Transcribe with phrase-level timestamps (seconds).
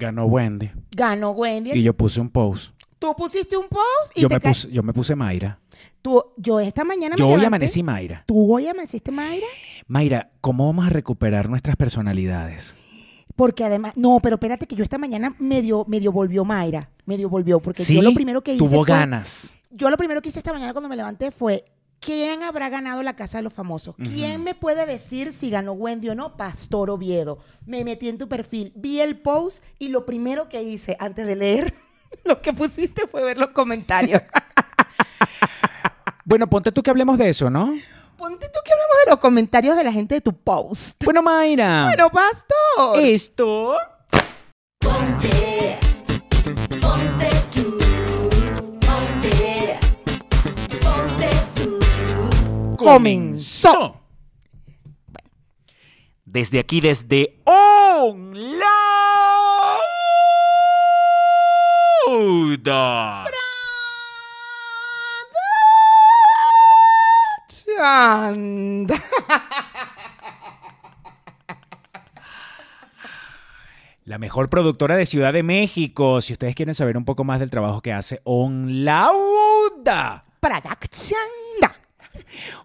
[0.00, 0.70] Ganó Wendy.
[0.90, 1.72] Ganó Wendy.
[1.72, 2.74] Y yo puse un post.
[2.98, 5.58] Tú pusiste un post y Yo te me, ca- puse, yo me puse Mayra.
[6.02, 8.24] Tú, yo esta mañana Yo me hoy levanté- amanecí Mayra.
[8.26, 9.46] ¿Tú hoy amaneciste, Mayra?
[9.86, 12.74] Mayra, ¿cómo vamos a recuperar nuestras personalidades?
[13.36, 17.60] Porque además, no, pero espérate que yo esta mañana medio, medio volvió Mayra, medio volvió,
[17.60, 19.54] porque Sí, yo lo primero que hice tuvo fue- ganas.
[19.70, 21.64] yo lo primero que hice esta mañana cuando me levanté fue,
[22.00, 23.94] ¿quién habrá ganado la Casa de los Famosos?
[23.96, 26.36] ¿Quién me puede decir si ganó Wendy o no?
[26.36, 27.38] Pastor Oviedo.
[27.66, 31.36] Me metí en tu perfil, vi el post y lo primero que hice antes de
[31.36, 31.74] leer
[32.24, 34.22] lo que pusiste fue ver los comentarios.
[36.22, 37.74] Bueno, ponte tú que hablemos de eso, ¿no?
[38.16, 41.02] Ponte tú que hablamos de los comentarios de la gente de tu post.
[41.04, 41.86] Bueno, Mayra.
[41.86, 43.00] Bueno, Pastor.
[43.00, 43.74] esto
[52.80, 52.86] tú.
[52.86, 54.00] comenzó.
[56.24, 57.36] Desde aquí, desde.
[67.48, 69.00] Chanda.
[74.04, 76.20] La mejor productora de Ciudad de México.
[76.20, 81.29] Si ustedes quieren saber un poco más del trabajo que hace Onlauda, Production.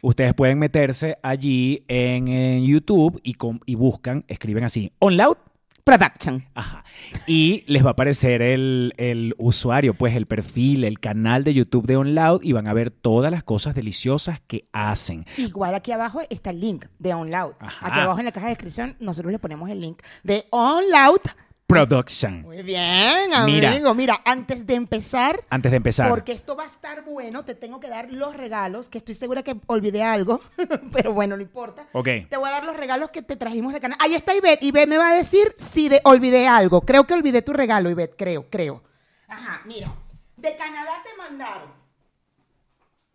[0.07, 5.37] Ustedes pueden meterse allí en, en YouTube y, con- y buscan, escriben así, Onloud.
[5.83, 6.43] Production.
[6.55, 6.83] Ajá.
[7.27, 11.85] Y les va a aparecer el, el usuario, pues el perfil, el canal de YouTube
[11.85, 15.27] de OnLoud y van a ver todas las cosas deliciosas que hacen.
[15.37, 17.51] Igual aquí abajo está el link de OnLoud.
[17.81, 21.19] Aquí abajo en la caja de descripción nosotros le ponemos el link de OnLoud.
[21.67, 22.43] Production.
[22.43, 23.71] Muy bien, Mira.
[23.71, 23.93] amigo.
[23.95, 26.09] Mira, antes de empezar, Antes de empezar.
[26.09, 29.41] porque esto va a estar bueno, te tengo que dar los regalos, que estoy segura
[29.41, 30.41] que olvidé algo,
[30.93, 31.87] pero bueno, no importa.
[31.93, 32.07] Ok.
[32.29, 33.97] Te voy a dar los regalos que te trajimos de canal.
[33.99, 34.61] Ahí está Ivette.
[34.63, 36.81] Ivette me va a decir si de, olvidé algo.
[36.81, 38.15] Creo que olvidé tu regalo, Ivette.
[38.15, 38.83] Creo, creo.
[39.27, 39.91] Ajá, mira.
[40.37, 41.71] De Canadá te mandaron.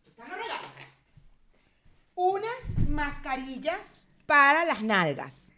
[0.09, 0.66] Están los regalos.
[0.66, 0.89] espera.
[2.16, 5.53] Unas mascarillas para las nalgas.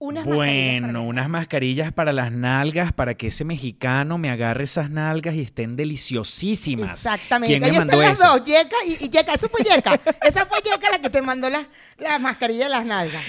[0.00, 4.90] Unas mascarillas Bueno, unas mascarillas para las nalgas, para que ese mexicano me agarre esas
[4.90, 6.92] nalgas y estén deliciosísimas.
[6.92, 7.58] Exactamente.
[7.58, 9.34] ¿Quién me mandó están las dos, Yeka y, y Yeka.
[9.34, 10.00] Eso fue Yeka.
[10.22, 11.66] Esa fue Yeka la que te mandó las
[11.98, 13.24] la mascarilla de las nalgas.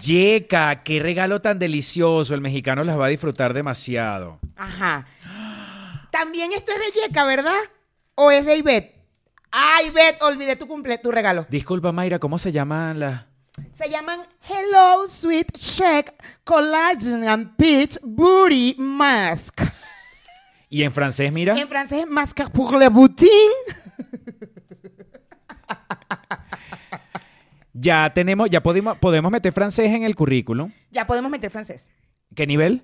[0.00, 2.34] Yeca, qué regalo tan delicioso.
[2.34, 4.40] El mexicano las va a disfrutar demasiado.
[4.56, 5.06] Ajá.
[6.10, 7.58] También esto es de Yeka, ¿verdad?
[8.16, 8.96] ¿O es de Ivette?
[9.52, 11.46] Ah, Ivette, olvidé tu, cumple tu regalo.
[11.48, 13.31] Disculpa, Mayra, ¿cómo se llaman las...?
[13.72, 16.14] Se llaman Hello Sweet Check
[16.44, 19.60] Collagen and Peach Booty Mask.
[20.70, 21.58] Y en francés, mira.
[21.58, 23.28] En francés, masque pour le boutin.
[27.74, 30.72] Ya tenemos, ya podemos, podemos meter francés en el currículum.
[30.90, 31.88] Ya podemos meter francés.
[32.34, 32.82] ¿Qué nivel?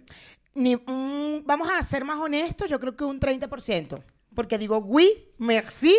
[0.55, 4.03] Ni- mm, vamos a ser más honestos, yo creo que un 30%.
[4.35, 5.95] Porque digo, oui, merci.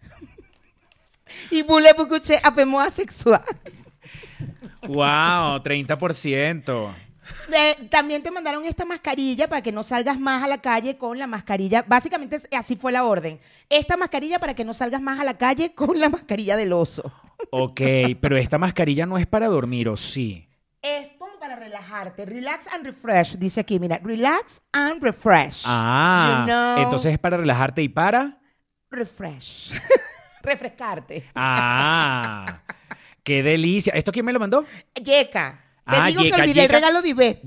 [1.50, 3.42] y voulez vous coucher avec moi sexual.
[4.88, 6.90] Wow, 30%.
[7.54, 11.16] Eh, también te mandaron esta mascarilla para que no salgas más a la calle con
[11.18, 11.84] la mascarilla.
[11.86, 13.40] Básicamente así fue la orden.
[13.68, 17.12] Esta mascarilla para que no salgas más a la calle con la mascarilla del oso.
[17.50, 17.80] Ok,
[18.20, 20.48] pero esta mascarilla no es para dormir, ¿o sí?
[20.82, 22.26] Es como para relajarte.
[22.26, 23.78] Relax and refresh, dice aquí.
[23.78, 25.62] Mira, relax and refresh.
[25.64, 26.84] Ah, You know.
[26.84, 28.40] entonces es para relajarte y para...
[28.90, 29.72] Refresh.
[30.42, 31.30] Refrescarte.
[31.36, 32.62] Ah,
[33.22, 33.92] qué delicia.
[33.94, 34.64] ¿Esto quién me lo mandó?
[34.94, 35.58] Yeka.
[35.84, 36.76] Te Ah, digo Yeka, que olvidé Yeka.
[36.76, 37.00] el regalo.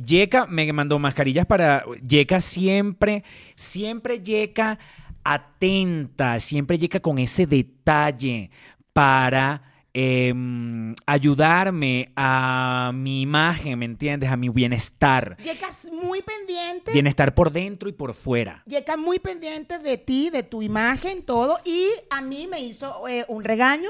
[0.06, 1.86] Yeka me mandó mascarillas para...
[2.06, 3.24] Yeka siempre,
[3.56, 4.77] siempre Yeka
[5.24, 8.51] atenta, siempre Yeka con ese detalle
[8.94, 9.62] para
[9.94, 14.30] em, ayudarme a mi imagen, ¿me entiendes?
[14.30, 15.38] A mi bienestar.
[15.44, 16.92] Yeka es muy pendiente.
[16.92, 18.63] Bienestar por dentro y por fuera.
[18.66, 21.60] Yeka muy pendiente de ti, de tu imagen, todo.
[21.63, 23.89] Y a mí me hizo eh, un regaño.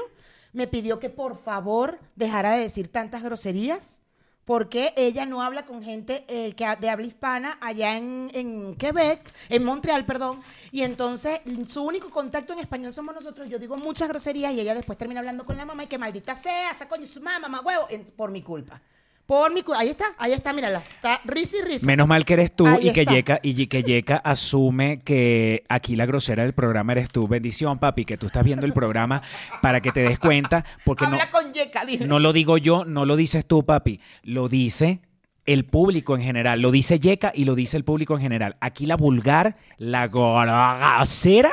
[0.56, 3.98] Me pidió que por favor dejara de decir tantas groserías.
[4.46, 9.20] Porque ella no habla con gente eh, que, de habla hispana allá en, en Quebec,
[9.48, 10.40] en Montreal, perdón.
[10.70, 13.50] Y entonces su único contacto en español somos nosotros.
[13.50, 16.34] Yo digo muchas groserías y ella después termina hablando con la mamá y que maldita
[16.34, 18.80] sea, esa coño su mamá, mamá huevo, por mi culpa.
[19.26, 19.64] Por mi.
[19.76, 20.78] Ahí está, ahí está, mírala.
[20.78, 21.84] Está risa y risa.
[21.86, 23.12] Menos mal que eres tú Ahí y que, está.
[23.14, 27.26] Yeka, y que Yeka asume que aquí la grosera del programa eres tú.
[27.26, 29.22] Bendición, papi, que tú estás viendo el programa
[29.62, 32.06] para que te des cuenta, porque no, Habla con Yeka, dile.
[32.06, 35.00] no lo digo yo, no lo dices tú, papi, lo dice
[35.44, 38.56] el público en general, lo dice Yeka y lo dice el público en general.
[38.60, 41.50] Aquí la vulgar, la grosera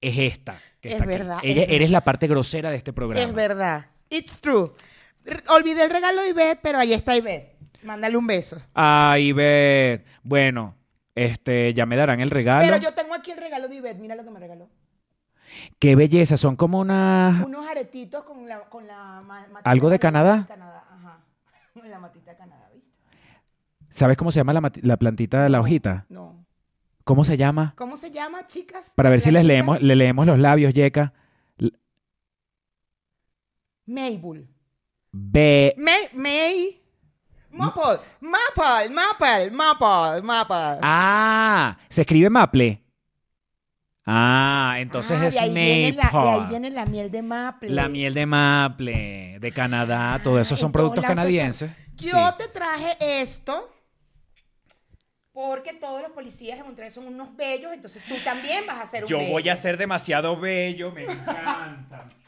[0.00, 0.58] es esta.
[0.80, 1.12] que Es está aquí.
[1.14, 3.24] verdad, Ella, es eres la parte grosera de este programa.
[3.24, 3.86] Es verdad.
[4.08, 4.72] It's true.
[5.48, 7.56] Olvidé el regalo de Ivette, pero ahí está Ivette.
[7.82, 8.60] Mándale un beso.
[8.74, 10.04] Ay, Ivette.
[10.22, 10.74] Bueno,
[11.14, 12.62] este, ya me darán el regalo.
[12.64, 13.98] Pero yo tengo aquí el regalo de Ivette.
[13.98, 14.68] Mira lo que me regaló.
[15.78, 17.44] Qué belleza, son como unas...
[17.44, 20.44] Unos aretitos con la, con la ma- matita ¿Algo de Canadá?
[20.46, 21.20] Canadá, ajá.
[21.88, 22.88] La matita de Canadá, ¿viste?
[23.88, 26.06] ¿Sabes cómo se llama la, plantita de la hojita?
[26.08, 26.44] No.
[27.02, 27.74] ¿Cómo se llama?
[27.76, 28.92] ¿Cómo se llama, chicas?
[28.94, 31.12] Para ver si les leemos, le leemos los labios, Yeka.
[33.86, 34.46] Mabel.
[35.12, 35.74] B.
[35.76, 36.76] May, May.
[37.52, 40.78] Maple, Maple, Maple, Maple, Maple.
[40.82, 42.80] Ah, se escribe maple.
[44.06, 46.20] Ah, entonces Ah, es de ahí viene la- maple.
[46.20, 47.70] de ahí viene la miel de maple.
[47.70, 51.70] La miel de maple, de Canadá, todo eso son productos canadienses.
[51.96, 52.34] Yo Sí.
[52.38, 53.68] te traje esto
[55.32, 59.04] porque todos los policías de Montreal son unos bellos, entonces tú también vas a ser
[59.04, 59.32] un Yo bello.
[59.32, 62.08] voy a ser demasiado bello, me encanta.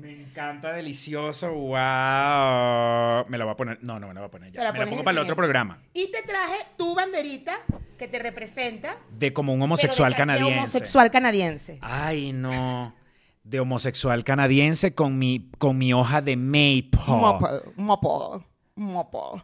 [0.00, 1.52] me encanta, delicioso.
[1.52, 3.26] Wow.
[3.28, 3.78] Me la voy a poner.
[3.82, 4.64] No, no me la voy a poner ya.
[4.64, 5.80] la Me la pongo para el otro programa.
[5.92, 7.52] Y te traje tu banderita
[7.98, 8.96] que te representa.
[9.16, 10.58] De como un de homosexual ca- de canadiense.
[10.58, 11.78] homosexual canadiense.
[11.80, 12.94] Ay, no.
[13.44, 16.90] De homosexual canadiense con mi, con mi hoja de maple.
[17.06, 18.44] Maple, maple,
[18.76, 19.42] maple.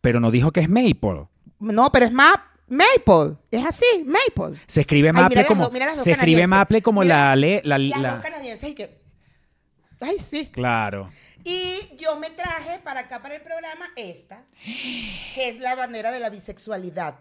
[0.00, 1.26] Pero no dijo que es maple.
[1.60, 3.36] No, pero es ma maple.
[3.50, 4.58] Es así, maple.
[4.66, 5.68] Se escribe maple como.
[5.68, 9.03] dos- se escribe maple como Mira la, la, Las la- dos canadienses y que...
[10.00, 10.46] Ay, sí.
[10.52, 11.10] Claro.
[11.44, 14.44] Y yo me traje para acá, para el programa, esta,
[15.34, 17.16] que es la bandera de la bisexualidad.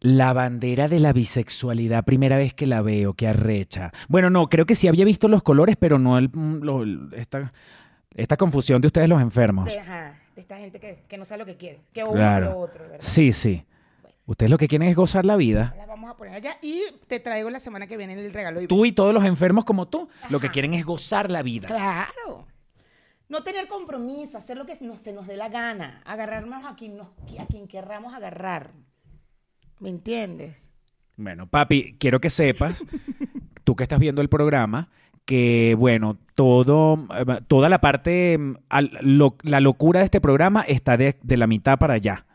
[0.00, 3.92] La bandera de la bisexualidad, primera vez que la veo, qué arrecha.
[4.08, 7.08] Bueno, no, creo que sí había visto los colores, pero no el, mm, lo- el-
[7.14, 7.52] esta,
[8.14, 9.64] esta confusión de ustedes los enfermos.
[9.66, 11.80] De, ajá, de esta gente que, que no sabe lo que quiere.
[11.92, 12.50] Que uno o Claro.
[12.50, 12.98] lo otro, ¿verdad?
[13.00, 13.64] Sí, sí.
[14.26, 15.72] Ustedes lo que quieren es gozar la vida.
[15.76, 18.66] La vamos a poner allá y te traigo la semana que viene el regalo.
[18.66, 21.68] Tú y todos los enfermos como tú, lo que quieren es gozar la vida.
[21.68, 22.46] Claro.
[23.28, 26.96] No tener compromiso, hacer lo que nos- se nos dé la gana, agarrarnos a quien,
[26.96, 27.08] nos,
[27.40, 28.72] a quien querramos agarrar.
[29.78, 30.56] ¿Me entiendes?
[31.16, 32.84] Bueno, papi, quiero que sepas,
[33.64, 34.88] tú que estás viendo el programa,
[35.24, 38.54] que bueno, todo, eh, toda la parte, mm,
[39.42, 42.26] la locura de este programa está de, de la mitad para allá.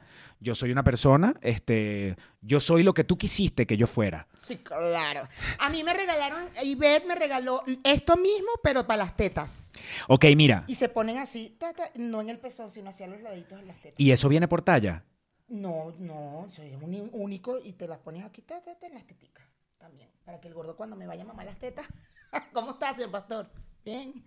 [0.44, 4.28] Yo soy una persona, este, yo soy lo que tú quisiste que yo fuera.
[4.40, 5.22] Sí, claro.
[5.60, 9.72] A mí me regalaron, Ivette me regaló esto mismo, pero para las tetas.
[10.08, 13.22] Ok, mira, Y se ponen así, ta, ta, no en el pezón, sino hacia los
[13.22, 14.00] laditos de las tetas.
[14.00, 15.06] y eso viene por talla.
[15.48, 19.06] No, no, soy un único y te las pones aquí ta, ta, ta, en las
[19.06, 19.46] teticas
[19.78, 20.10] también.
[20.26, 21.86] Para que el gordo cuando me vaya a mamar las tetas.
[22.54, 23.48] ¿Cómo estás, señor pastor?
[23.84, 24.24] Bien.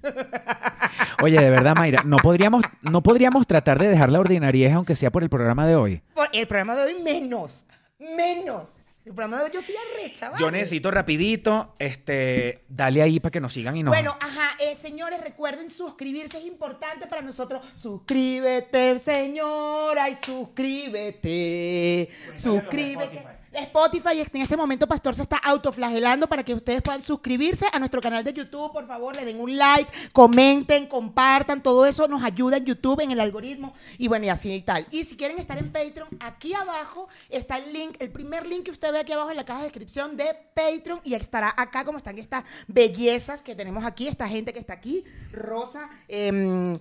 [1.23, 5.11] Oye, de verdad, Mayra, no podríamos, no podríamos tratar de dejar la ordinariez aunque sea
[5.11, 6.03] por el programa de hoy.
[6.15, 7.65] Por el programa de hoy menos,
[7.99, 8.81] menos.
[9.05, 10.43] El programa de hoy yo estoy arrecha, ¿vale?
[10.43, 13.93] Yo necesito rapidito, este, dale ahí para que nos sigan y nos...
[13.93, 17.63] Bueno, ajá, eh, señores, recuerden suscribirse, es importante para nosotros.
[17.75, 22.09] Suscríbete, señora, y suscríbete.
[22.33, 23.44] Suscríbete.
[23.57, 28.01] Spotify, en este momento Pastor se está autoflagelando para que ustedes puedan suscribirse a nuestro
[28.01, 28.73] canal de YouTube.
[28.73, 31.63] Por favor, le den un like, comenten, compartan.
[31.63, 33.75] Todo eso nos ayuda en YouTube, en el algoritmo.
[33.99, 34.87] Y bueno, y así y tal.
[34.91, 38.71] Y si quieren estar en Patreon, aquí abajo está el link, el primer link que
[38.71, 41.01] usted ve aquí abajo en la caja de descripción de Patreon.
[41.05, 45.05] Y estará acá como están estas bellezas que tenemos aquí, esta gente que está aquí.
[45.33, 46.79] Rosa, eh,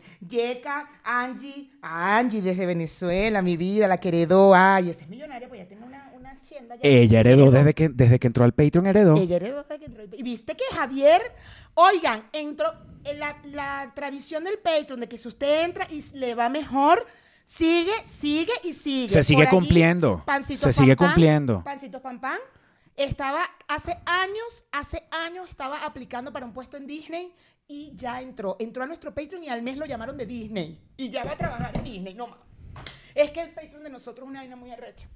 [1.04, 4.54] Angie, Angie desde Venezuela, mi vida, la que heredó.
[4.54, 6.76] Ay, esa es millonaria, pues ya una, una hacienda.
[6.76, 6.82] ya.
[6.84, 9.16] Ella heredó desde que, desde que entró al Patreon, heredó.
[9.16, 10.04] Ella heredó desde que entró.
[10.12, 11.22] Y viste que Javier,
[11.74, 12.74] oigan, entró
[13.04, 17.06] en la, la tradición del Patreon de que si usted entra y le va mejor,
[17.44, 19.10] sigue, sigue y sigue.
[19.10, 20.24] Se sigue Por allí, cumpliendo.
[20.26, 21.64] Pancito Se Pan sigue cumpliendo.
[21.64, 22.40] Pancito Pan Pan
[22.96, 27.34] estaba hace años, hace años estaba aplicando para un puesto en Disney
[27.68, 28.56] y ya entró.
[28.60, 30.80] Entró a nuestro Patreon y al mes lo llamaron de Disney.
[30.98, 32.40] Y ya va a trabajar en Disney, no más.
[33.16, 35.08] Es que el Patreon de nosotros es una vaina muy arrecha.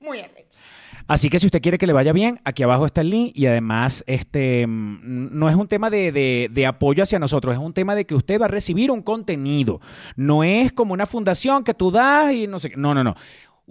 [0.00, 0.58] Muy arrecha.
[1.06, 3.46] Así que si usted quiere que le vaya bien, aquí abajo está el link y
[3.46, 7.72] además este mm, no es un tema de, de- de apoyo hacia nosotros, es un
[7.72, 9.80] tema de que usted va a recibir un contenido.
[10.16, 12.76] No es como una fundación que tú das y no sé qué.
[12.76, 13.14] No, no, no.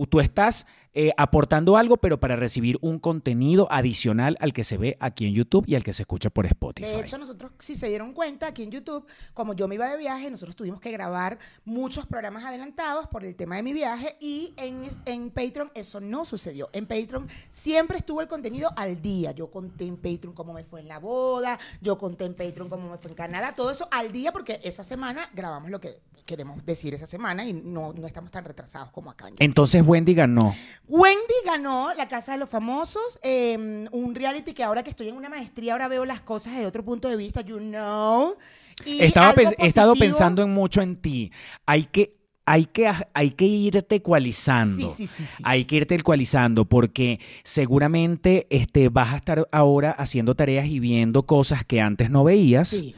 [0.09, 0.65] Tú estás
[1.01, 5.33] eh, aportando algo, pero para recibir un contenido adicional al que se ve aquí en
[5.33, 6.89] YouTube y al que se escucha por Spotify.
[6.89, 9.95] De hecho, nosotros, si se dieron cuenta, aquí en YouTube, como yo me iba de
[9.95, 14.53] viaje, nosotros tuvimos que grabar muchos programas adelantados por el tema de mi viaje y
[14.57, 16.67] en, en Patreon eso no sucedió.
[16.73, 19.31] En Patreon siempre estuvo el contenido al día.
[19.31, 22.91] Yo conté en Patreon cómo me fue en la boda, yo conté en Patreon cómo
[22.91, 26.63] me fue en Canadá, todo eso al día porque esa semana grabamos lo que queremos
[26.63, 29.31] decir esa semana y no, no estamos tan retrasados como acá.
[29.39, 30.55] Entonces Wendy ganó.
[30.87, 35.15] Wendy ganó La Casa de los Famosos, eh, un reality que ahora que estoy en
[35.15, 38.37] una maestría, ahora veo las cosas desde otro punto de vista, you know.
[38.85, 41.31] Y Estaba algo he estado pensando en mucho en ti.
[41.65, 42.18] Hay que
[42.51, 44.89] hay que, hay que irte ecualizando.
[44.89, 49.91] Sí, sí, sí, sí, Hay que irte ecualizando porque seguramente este, vas a estar ahora
[49.91, 52.69] haciendo tareas y viendo cosas que antes no veías.
[52.69, 52.95] Sí.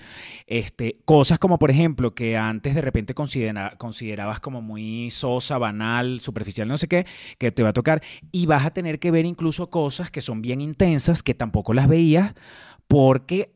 [0.48, 6.22] Este, cosas como, por ejemplo, que antes de repente considera- considerabas como muy sosa, banal,
[6.22, 7.05] superficial, no sé qué,
[7.38, 8.01] que te va a tocar.
[8.31, 11.89] Y vas a tener que ver incluso cosas que son bien intensas, que tampoco las
[11.89, 12.36] veías,
[12.88, 13.51] porque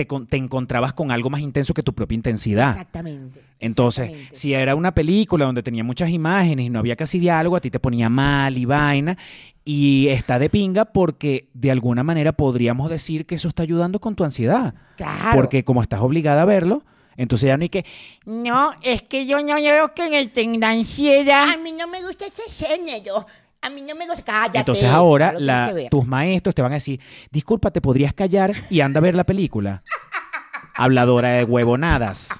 [0.00, 2.70] te, con- te encontrabas con algo más intenso que tu propia intensidad.
[2.70, 3.42] Exactamente.
[3.58, 4.36] Entonces, exactamente.
[4.36, 7.70] si era una película donde tenía muchas imágenes y no había casi diálogo, a ti
[7.70, 9.18] te ponía mal y vaina.
[9.64, 14.14] Y está de pinga porque de alguna manera podríamos decir que eso está ayudando con
[14.14, 14.74] tu ansiedad.
[14.96, 15.32] Claro.
[15.34, 16.82] Porque como estás obligada a verlo,
[17.16, 17.84] entonces ya no hay que...
[18.24, 21.50] No, es que yo no quiero que me tenga ansiedad.
[21.50, 23.26] A mí no me gusta ese género.
[23.62, 24.22] A mí no me gusta.
[24.24, 24.58] Cállate.
[24.58, 27.00] Entonces ahora la- tus maestros te van a decir,
[27.30, 29.82] disculpa, ¿te podrías callar y anda a ver la película?
[30.74, 32.30] Habladora de huevonadas.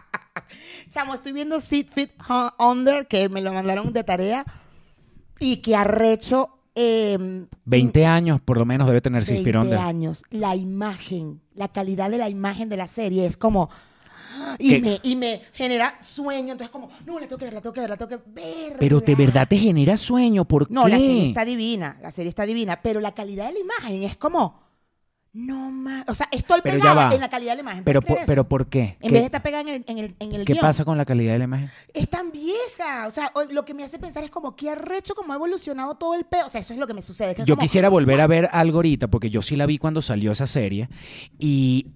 [0.88, 2.10] Chamo, estoy viendo Sit Fit
[2.58, 4.44] Under, que me lo mandaron de tarea.
[5.38, 6.56] Y que arrecho.
[6.74, 9.78] Eh, 20 años por lo menos debe tener 20 Feet Under.
[9.78, 10.22] años.
[10.30, 13.68] La imagen, la calidad de la imagen de la serie es como.
[14.58, 14.80] Y ¿Qué?
[14.80, 16.52] me, y me genera sueño.
[16.52, 18.76] Entonces, como, no, la tengo que ver, la tengo que ver, la tengo que ver.
[18.78, 20.90] Pero de verdad te genera sueño, ¿por No, qué?
[20.90, 24.16] la serie está divina, la serie está divina, pero la calidad de la imagen es
[24.16, 24.60] como,
[25.32, 27.84] no más, o sea, estoy Pero pegada en la calidad de la imagen.
[27.84, 28.48] Pero, ¿puedes creer por, pero?
[28.48, 28.96] ¿por qué?
[29.00, 30.60] En ¿Qué, vez de estar pegada en el, en el, en el qué guion.
[30.60, 31.70] pasa con la calidad de la imagen?
[31.94, 35.32] Es tan vieja, o sea, lo que me hace pensar es como, qué arrecho, cómo
[35.32, 37.34] ha evolucionado todo el peo, o sea, eso es lo que me sucede.
[37.36, 40.02] que Yo como, quisiera volver a ver algo ahorita, porque yo sí la vi cuando
[40.02, 40.88] salió esa serie,
[41.38, 41.86] y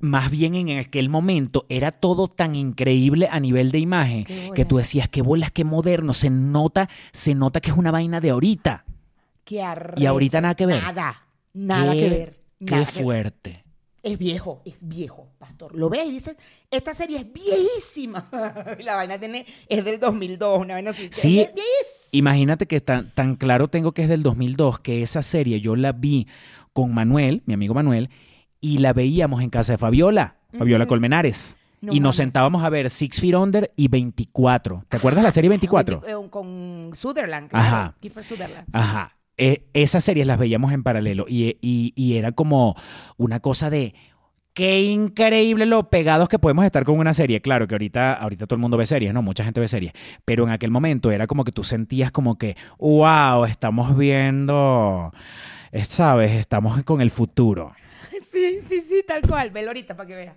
[0.00, 4.78] más bien en aquel momento era todo tan increíble a nivel de imagen que tú
[4.78, 8.84] decías, qué bolas, qué moderno, se nota, se nota que es una vaina de ahorita.
[9.44, 10.00] Qué arrecho.
[10.00, 10.82] Y ahorita nada que ver.
[10.82, 12.40] Nada, nada Qué- que ver.
[12.66, 12.86] Qué ver.
[12.86, 13.64] fuerte.
[14.02, 15.74] Es viejo, es viejo, pastor.
[15.76, 16.36] Lo ves y dices,
[16.70, 18.28] esta serie es viejísima.
[18.82, 21.08] la vaina tiene, es del 2002, una vaina así.
[21.10, 21.40] Sí.
[21.40, 22.08] Es.
[22.12, 25.92] Imagínate que tan, tan claro tengo que es del 2002, que esa serie yo la
[25.92, 26.26] vi
[26.72, 28.08] con Manuel, mi amigo Manuel,
[28.60, 30.86] y la veíamos en casa de Fabiola, Fabiola.
[30.86, 31.56] Colmenares.
[31.82, 34.84] No y nos sentábamos a ver Six Feet Under y 24.
[34.88, 36.02] ¿Te acuerdas la serie 24?
[36.06, 37.66] Eh, Con Sutherland, claro.
[37.66, 37.94] Ajá.
[38.28, 38.66] Sutherland.
[38.72, 39.16] Ajá.
[39.38, 42.76] Eh, esas series las veíamos en paralelo y, y- y era como
[43.16, 43.94] una cosa de
[44.52, 47.40] qué increíble lo pegados que podemos estar con una serie.
[47.40, 49.22] Claro que ahorita, ahorita todo el mundo ve series, ¿no?
[49.22, 49.94] Mucha gente ve series.
[50.26, 55.14] Pero en aquel momento era como que tú sentías como que, wow, estamos viendo,
[55.72, 56.32] eh, ¿sabes?
[56.32, 57.72] Estamos con el futuro.
[58.40, 59.50] Sí, sí, sí, tal cual.
[59.50, 60.36] Velo ahorita para que veas.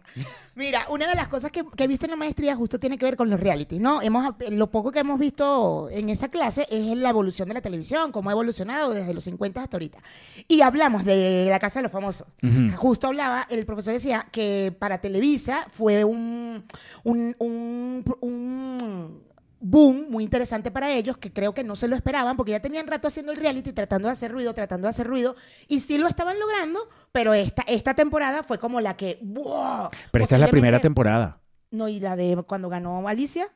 [0.55, 3.05] Mira, una de las cosas que, que he visto en la maestría justo tiene que
[3.05, 4.01] ver con los realities, ¿no?
[4.01, 8.11] Hemos, lo poco que hemos visto en esa clase es la evolución de la televisión,
[8.11, 9.99] cómo ha evolucionado desde los 50 hasta ahorita.
[10.47, 12.27] Y hablamos de la Casa de los Famosos.
[12.75, 16.65] Justo hablaba, el profesor decía que para Televisa fue un,
[17.03, 19.23] un, un, un
[19.63, 22.85] boom muy interesante para ellos, que creo que no se lo esperaban, porque ya tenían
[22.85, 25.35] rato haciendo el reality, tratando de hacer ruido, tratando de hacer ruido,
[25.67, 29.17] y sí lo estaban logrando, pero esta, esta temporada fue como la que...
[29.21, 29.87] ¡wow!
[30.11, 31.39] Pero esta es la primera temporada.
[31.71, 33.47] No, y la de cuando ganó Alicia.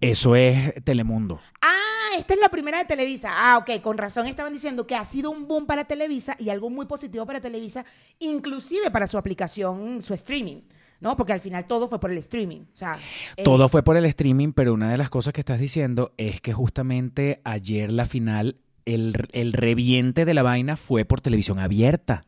[0.00, 1.40] Eso es Telemundo.
[1.60, 3.30] Ah, esta es la primera de Televisa.
[3.32, 6.70] Ah, ok, con razón estaban diciendo que ha sido un boom para Televisa y algo
[6.70, 7.84] muy positivo para Televisa,
[8.18, 10.62] inclusive para su aplicación, su streaming,
[11.00, 11.16] ¿no?
[11.16, 12.60] Porque al final todo fue por el streaming.
[12.60, 12.98] O sea,
[13.36, 16.40] eh, Todo fue por el streaming, pero una de las cosas que estás diciendo es
[16.40, 22.24] que justamente ayer la final, el, el reviente de la vaina fue por televisión abierta.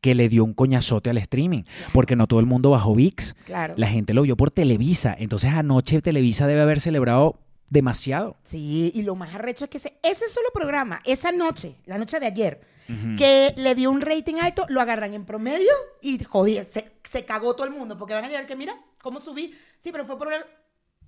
[0.00, 1.62] Que le dio un coñazote al streaming.
[1.92, 3.34] Porque no todo el mundo bajó VIX.
[3.46, 3.74] Claro.
[3.76, 5.14] La gente lo vio por Televisa.
[5.16, 7.38] Entonces anoche Televisa debe haber celebrado
[7.70, 8.36] demasiado.
[8.42, 12.18] Sí, y lo más arrecho es que ese, ese solo programa, esa noche, la noche
[12.20, 12.60] de ayer,
[13.16, 17.54] que le dio un rating alto, lo agarran en promedio y joder, se, se cagó
[17.54, 19.54] todo el mundo, porque van a llegar que mira cómo subí.
[19.78, 20.44] Sí, pero fue por el-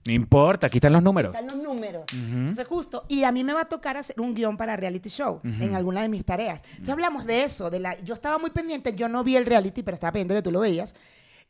[0.06, 1.34] No importa, aquí están los números.
[1.34, 2.04] están los números.
[2.12, 2.20] Ujú.
[2.38, 3.04] Entonces, justo.
[3.08, 6.02] Y a mí me va a tocar hacer un guion para reality show en alguna
[6.02, 6.62] de mis tareas.
[6.82, 7.70] Ya hablamos de eso.
[7.70, 10.42] De la, yo estaba muy pendiente, yo no vi el reality, pero estaba pendiente que
[10.42, 10.94] tú lo veías.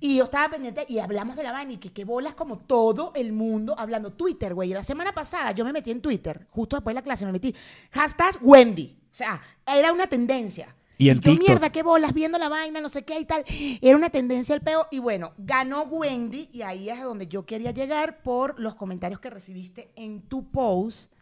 [0.01, 3.13] Y yo estaba pendiente y hablamos de la vaina y que, que bolas como todo
[3.15, 4.13] el mundo hablando.
[4.13, 4.71] Twitter, güey.
[4.71, 7.55] La semana pasada yo me metí en Twitter, justo después de la clase me metí.
[7.93, 8.99] Hashtag Wendy.
[9.15, 10.75] O sea, era una tendencia.
[10.99, 11.47] Y en yo, TikTok.
[11.47, 13.45] mierda, qué bolas, viendo la vaina, no sé qué y tal.
[13.81, 14.89] Era una tendencia el peo.
[14.91, 19.21] Y bueno, ganó Wendy y ahí es a donde yo quería llegar por los comentarios
[19.21, 21.13] que recibiste en tu post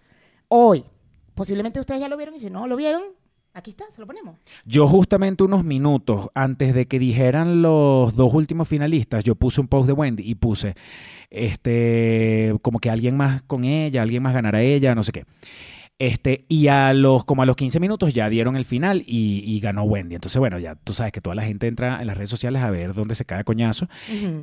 [0.49, 0.87] hoy.
[1.35, 3.03] Posiblemente ustedes ya lo vieron y si no lo vieron,
[3.53, 4.39] aquí está, se lo ponemos.
[4.65, 9.69] Yo justamente unos minutos antes de que dijeran los dos últimos finalistas, yo puse un
[9.69, 10.77] post de Wendy y puse
[11.29, 15.27] este como que alguien más con ella, alguien más ganará ella, no sé qué.
[16.05, 19.61] Este, y a los, como a los 15 minutos ya dieron el final y, y
[19.61, 20.17] ganó Wendy.
[20.17, 22.71] Entonces, bueno, ya tú sabes que toda la gente entra en las redes sociales a
[22.71, 23.87] ver dónde se cae coñazo.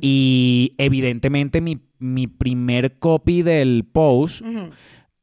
[0.00, 4.42] Y evidentemente mi, mi primer copy del post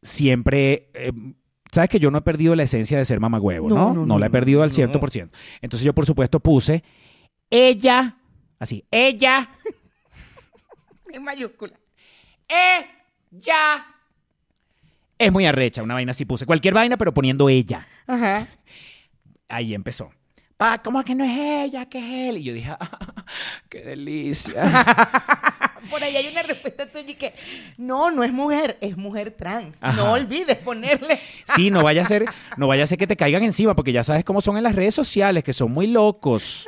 [0.04, 0.92] siempre...
[0.94, 1.12] eh,
[1.72, 3.76] Sabes que yo no he perdido la esencia de ser mamagüevo, ¿no?
[3.76, 4.76] No, No, no, no, la he perdido al no.
[4.76, 5.30] 100%.
[5.62, 6.84] Entonces yo, por supuesto, puse
[7.50, 8.16] ella,
[8.60, 9.50] así, ella,
[11.12, 11.74] En mayúscula.
[12.48, 13.86] ella.
[15.20, 16.46] Es muy arrecha, una vaina así puse.
[16.46, 17.88] Cualquier vaina, pero poniendo ella.
[18.06, 18.48] Ajá.
[19.50, 20.12] Ahí empezó.
[20.58, 21.86] Pa, ¿cómo que no es ella?
[21.88, 22.38] que es él?
[22.38, 23.26] Y yo dije, "Ah,
[23.70, 24.54] qué delicia.
[25.90, 27.34] Por ahí hay una respuesta tuya y que
[27.78, 29.78] no, no es mujer, es mujer trans.
[29.82, 29.96] Ajá.
[29.96, 31.20] No olvides ponerle.
[31.56, 32.26] Sí, no vaya a ser,
[32.58, 34.76] no vaya a ser que te caigan encima, porque ya sabes cómo son en las
[34.76, 36.68] redes sociales, que son muy locos.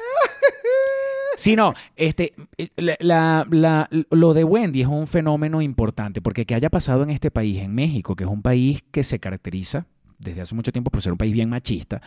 [1.39, 2.33] Sí, no, este,
[2.75, 7.09] la- la- la- lo de Wendy es un fenómeno importante, porque que haya pasado en
[7.09, 9.85] este país, en México, que es un país que se caracteriza
[10.19, 12.01] desde hace mucho tiempo por ser un país bien machista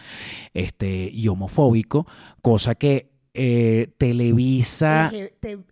[0.52, 2.06] este, y homofóbico,
[2.42, 5.10] cosa que eh, Televisa...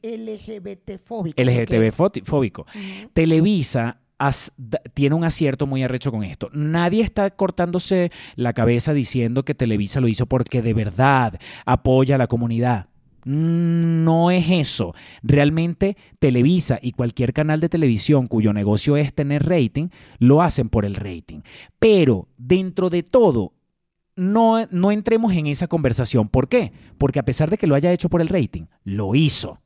[0.03, 1.43] LGBT fóbico.
[1.43, 2.65] LGTB foti- fóbico.
[3.13, 4.53] Televisa as-
[4.95, 6.49] tiene un acierto muy arrecho con esto.
[6.53, 12.19] Nadie está cortándose la cabeza diciendo que Televisa lo hizo porque de verdad apoya a
[12.19, 12.87] la comunidad.
[13.25, 14.95] Mm, No es eso.
[15.23, 20.85] Realmente Televisa y cualquier canal de televisión cuyo negocio es tener rating, lo hacen por
[20.85, 21.41] el rating.
[21.79, 23.53] Pero dentro de todo,
[24.17, 26.29] no, no entremos en esa conversación.
[26.29, 26.73] ¿Por qué?
[26.99, 29.59] Porque a pesar de que lo haya hecho por el rating, lo hizo.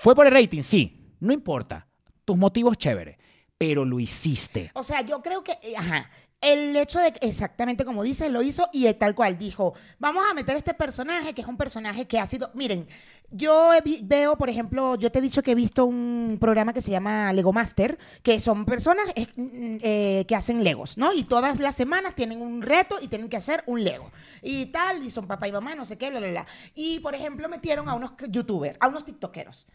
[0.00, 0.62] ¿Fue por el rating?
[0.62, 0.92] Sí.
[1.20, 1.86] No importa.
[2.24, 3.18] Tus motivos, chévere.
[3.56, 4.70] Pero lo hiciste.
[4.74, 6.10] O sea, yo creo que, eh, ajá,
[6.46, 10.34] el hecho de que exactamente como dice, lo hizo y tal cual dijo, vamos a
[10.34, 12.86] meter este personaje, que es un personaje que ha sido, miren,
[13.32, 13.70] yo
[14.02, 17.32] veo, por ejemplo, yo te he dicho que he visto un programa que se llama
[17.32, 21.12] Lego Master, que son personas eh, mm, eh, que hacen Legos, ¿no?
[21.12, 24.12] Y todas las semanas tienen un reto y tienen que hacer un Lego.
[24.40, 26.46] Y tal, y son papá y mamá, no sé qué, bla, bla, bla.
[26.76, 29.66] Y, por ejemplo, metieron a unos youtubers, a unos tiktokeros.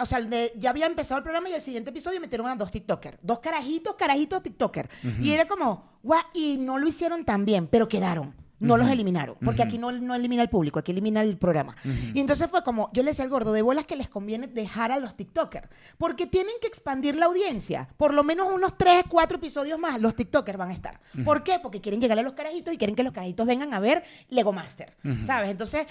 [0.00, 2.70] O sea, de- ya había empezado el programa y el siguiente episodio metieron a dos
[2.70, 3.18] TikTokers.
[3.22, 4.88] Dos carajitos, carajitos TikToker.
[5.20, 8.34] Y era como, guau, y no lo hicieron tan bien, pero quedaron.
[8.60, 11.76] No los eliminaron, porque aquí no, no elimina el público, aquí elimina el programa.
[12.14, 14.90] Y entonces fue como, yo le decía al gordo, de bolas que les conviene dejar
[14.90, 15.68] a los TikTokers,
[15.98, 17.88] porque tienen que expandir la audiencia.
[17.98, 20.98] Por lo menos unos 3, 4 episodios más, los TikTokers van a estar.
[21.24, 21.58] ¿Por qué?
[21.62, 24.52] Porque quieren llegarle a los carajitos y quieren que los carajitos vengan a ver Lego
[24.52, 25.50] Master, ¿sabes?
[25.50, 25.86] Entonces,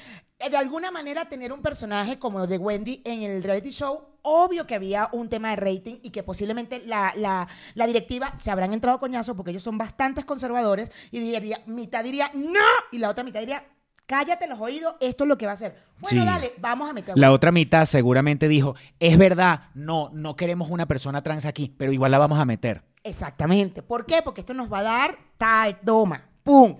[0.50, 4.66] de alguna manera, tener un personaje como el de Wendy en el reality show, obvio
[4.68, 8.74] que había un tema de rating y que posiblemente la, la- la directiva se habrán
[8.74, 12.60] entrado a coñazo porque ellos son bastantes conservadores y diría, mitad diría no
[12.92, 13.64] y la otra mitad diría
[14.06, 15.76] cállate los oídos, esto es lo que va a hacer.
[16.00, 16.28] Bueno, Sí.
[16.28, 17.18] dale, vamos a meter.
[17.18, 21.92] La otra mitad seguramente dijo, es verdad, no, no queremos una persona trans aquí, pero
[21.94, 22.84] igual la vamos a meter.
[23.04, 23.82] Exactamente.
[23.82, 24.22] ¿Por qué?
[24.22, 26.76] Porque esto nos va a dar tal, toma, pum.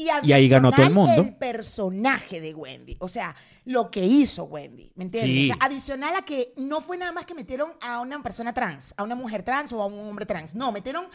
[0.00, 1.20] Y, Y ahí ganó todo el mundo.
[1.20, 3.34] El personaje de Wendy, o sea,
[3.64, 5.32] lo que hizo Wendy, ¿me entiendes?
[5.32, 5.50] Sí.
[5.50, 8.94] O sea, adicional a que no fue nada más que metieron a una persona trans,
[8.96, 10.54] a una mujer trans o a un hombre trans.
[10.54, 11.06] No, metieron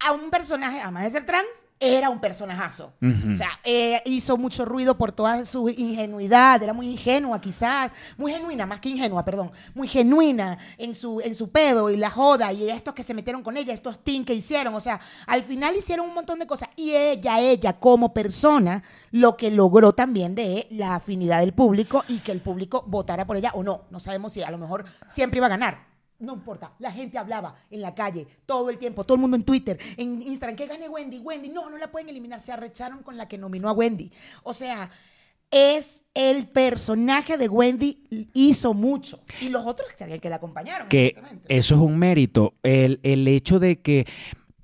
[0.00, 1.46] a un personaje, además de ser trans,
[1.80, 2.92] era un personajazo.
[3.02, 3.32] Ujú.
[3.32, 8.32] O sea, eh, hizo mucho ruido por toda su ingenuidad, era muy ingenua quizás, muy
[8.32, 12.52] genuina, más que ingenua, perdón, muy genuina en su, en su pedo y la joda
[12.52, 15.76] y estos que se metieron con ella, estos team que hicieron, o sea, al final
[15.76, 20.66] hicieron un montón de cosas y ella, ella como persona, lo que logró también de
[20.70, 24.32] la afinidad del público y que el público votara por ella o no, no sabemos
[24.32, 25.93] si a lo mejor siempre iba a ganar.
[26.24, 29.44] No importa, la gente hablaba en la calle todo el tiempo, todo el mundo en
[29.44, 33.16] Twitter, en Instagram, que gane Wendy, Wendy, no, no la pueden eliminar, se arrecharon con
[33.16, 34.10] la que nominó a Wendy.
[34.42, 34.90] O sea,
[35.50, 39.20] es el personaje de Wendy hizo mucho.
[39.40, 40.88] Y los otros que, que la acompañaron.
[40.88, 41.16] que
[41.48, 42.54] eso es un mérito.
[42.62, 44.06] El, el hecho de que,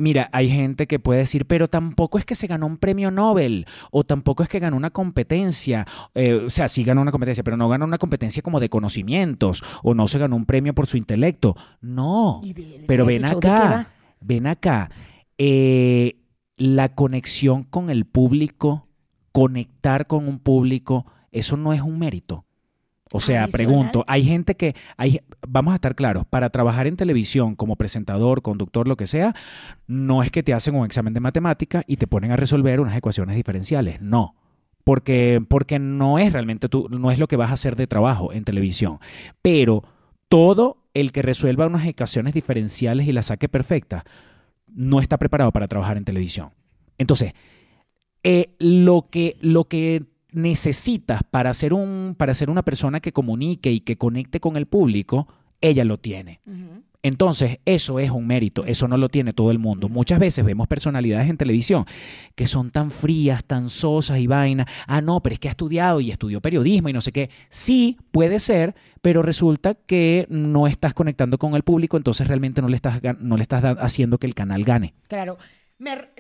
[0.01, 3.67] mira, hay gente que puede decir, pero tampoco es que se ganó un premio Nobel
[3.91, 5.87] o tampoco es que ganó una competencia.
[6.15, 9.63] Eh, o sea, sí ganó una competencia, pero no ganó una competencia como de conocimientos
[9.83, 11.57] o no se ganó un premio por su intelecto.
[11.81, 12.41] No.
[12.43, 14.91] ¿Y del Pero ven acá, ven acá.
[15.39, 16.17] Eh,
[16.57, 18.89] la conexión con el público,
[19.33, 22.45] conectar con un público, eso no es un mérito.
[23.13, 23.51] O sea, Adicional.
[23.51, 28.41] pregunto, hay gente que, hay, vamos a estar claros, para trabajar en televisión como presentador,
[28.41, 29.35] conductor, lo que sea,
[29.89, 32.97] no es que te hacen un examen de matemática y te ponen a resolver unas
[32.97, 34.37] ecuaciones diferenciales, no.
[34.85, 38.33] Porque, porque no es realmente tú, no es lo que vas a hacer de trabajo
[38.33, 38.99] en televisión.
[39.43, 39.83] Pero
[40.29, 44.05] todo el que resuelva unas ecuaciones diferenciales y las saque perfectas,
[44.69, 46.51] no está preparado para trabajar en televisión.
[46.97, 47.35] Entonces,
[48.23, 53.71] eh, lo, que, lo que necesitas para ser, un, para ser una persona que comunique
[53.73, 55.29] y que conecte con el público,
[55.61, 56.41] ella lo tiene.
[57.03, 59.89] Entonces, eso es un mérito, eso no lo tiene todo el mundo.
[59.89, 61.87] Muchas veces vemos personalidades en televisión
[62.35, 64.67] que son tan frías, tan sosas y vaina.
[64.87, 67.31] Ah, no, pero es que ha estudiado y estudió periodismo y no sé qué.
[67.49, 72.69] Sí, puede ser, pero resulta que no estás conectando con el público, entonces realmente no
[72.69, 74.93] le estás, no le estás haciendo que el canal gane.
[75.09, 75.39] Claro.
[75.81, 76.11] Me,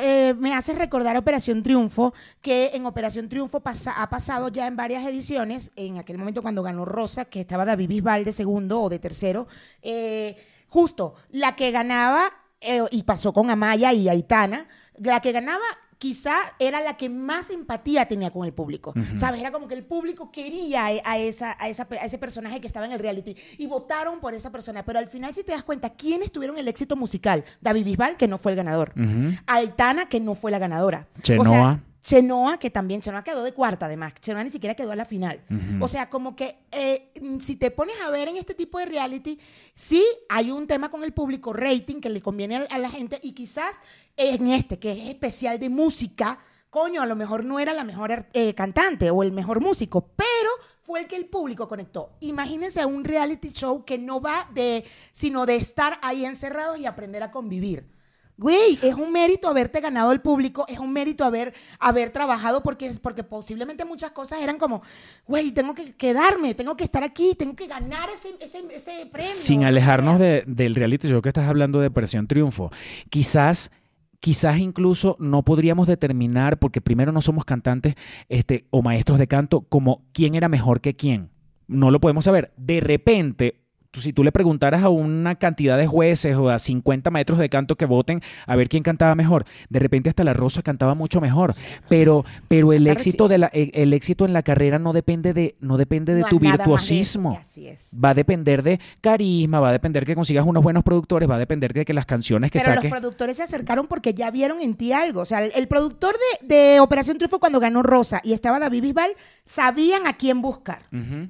[0.00, 5.04] eh, hace recordar Operación Triunfo, que en Operación Triunfo pasa- ha pasado ya en varias
[5.04, 9.00] ediciones, en aquel momento cuando ganó Rosa, que estaba David Bisbal de segundo o de
[9.00, 9.48] tercero,
[9.82, 10.36] eh,
[10.68, 15.64] justo la que ganaba, eh, y pasó con Amaya y Aitana, la que ganaba
[15.98, 19.40] quizá era la que más empatía tenía con el público, ¿sabes?
[19.40, 22.66] Era como que el público quería a, a esa, a, esa, a ese personaje que
[22.66, 25.62] estaba en el reality y votaron por esa persona, pero al final si te das
[25.62, 27.44] cuenta, ¿quiénes tuvieron el éxito musical?
[27.60, 28.92] David Bisbal, que no fue el ganador.
[28.96, 29.36] Ujú.
[29.46, 31.08] Aitana, que no fue la ganadora.
[31.22, 31.42] Chenoa.
[31.42, 34.14] O sea, Chenoa, que también, Chenoa quedó de cuarta además.
[34.18, 35.44] Chenoa ni siquiera quedó a la final.
[35.78, 39.38] O sea, como que eh, si te pones a ver en este tipo de reality,
[39.74, 43.20] sí hay un tema con el público, rating, que le conviene a, a la gente
[43.22, 43.76] y quizás
[44.16, 46.38] en este, que es especial de música,
[46.70, 50.50] coño, a lo mejor no era la mejor eh, cantante o el mejor músico, pero
[50.80, 52.16] fue el que el público conectó.
[52.20, 57.22] Imagínense un reality show que no va de, sino de estar ahí encerrados y aprender
[57.22, 57.97] a convivir.
[58.40, 62.92] Güey, es un mérito haberte ganado el público, es un mérito haber, haber trabajado porque,
[63.02, 64.80] porque posiblemente muchas cosas eran como,
[65.26, 69.28] güey, tengo que quedarme, tengo que estar aquí, tengo que ganar ese, ese, ese premio.
[69.34, 70.26] Sin alejarnos sea.
[70.26, 72.70] de- del reality show que estás hablando de Operación Triunfo,
[73.10, 73.72] quizás,
[74.20, 77.96] quizás incluso no podríamos determinar, porque primero no somos cantantes
[78.28, 81.30] este, o maestros de canto, como quién era mejor que quién.
[81.66, 82.52] No lo podemos saber.
[82.56, 87.38] De repente, si tú le preguntaras a una cantidad de jueces o a 50 maestros
[87.38, 90.94] de canto que voten a ver quién cantaba mejor, de repente hasta la Rosa cantaba
[90.94, 91.54] mucho mejor.
[91.88, 95.56] Pero, pero el éxito de la, el, el éxito en la carrera no depende de,
[95.60, 97.96] no depende de No, tu de virtuosismo Así es.
[98.02, 101.38] va a depender de carisma, va a depender que consigas unos buenos productores, va a
[101.38, 102.90] depender de que las canciones que Pero saques.
[102.90, 105.22] los productores se acercaron porque ya vieron en ti algo.
[105.22, 108.82] O sea, el, el productor de, de Operación Triunfo cuando ganó Rosa y estaba David
[108.82, 109.12] Bisbal,
[109.44, 110.82] sabían a quién buscar.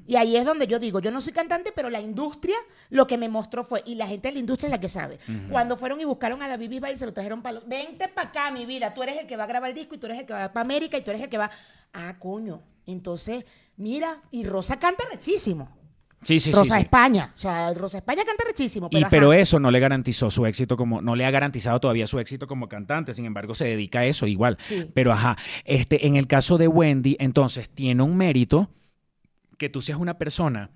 [0.05, 2.48] Y ahí es donde yo digo, yo no soy cantante, pero la industria
[2.89, 5.19] lo que me mostró fue, y la gente de la industria es la que sabe.
[5.49, 8.29] Cuando fueron y buscaron a David Bisbal y se lo trajeron para los, vente para
[8.29, 10.19] acá, mi vida, tú eres el que va a grabar el disco y tú eres
[10.19, 11.51] el que va para América y tú eres el que va,
[11.93, 12.61] ah, coño.
[12.85, 13.45] Entonces,
[13.77, 15.69] mira, y Rosa canta rechísimo.
[16.23, 16.81] Sí, sí, sí, Rosa sí.
[16.81, 18.87] España, o sea, Rosa España canta rechísimo.
[18.87, 19.09] Y Pero, ajá.
[19.09, 22.45] pero eso no le garantizó su éxito como, no le ha garantizado todavía su éxito
[22.45, 24.57] como cantante, sin embargo se dedica a eso igual.
[24.93, 28.69] Pero ajá, este, en el caso de Wendy, entonces tiene un mérito
[29.57, 30.71] que tú seas una persona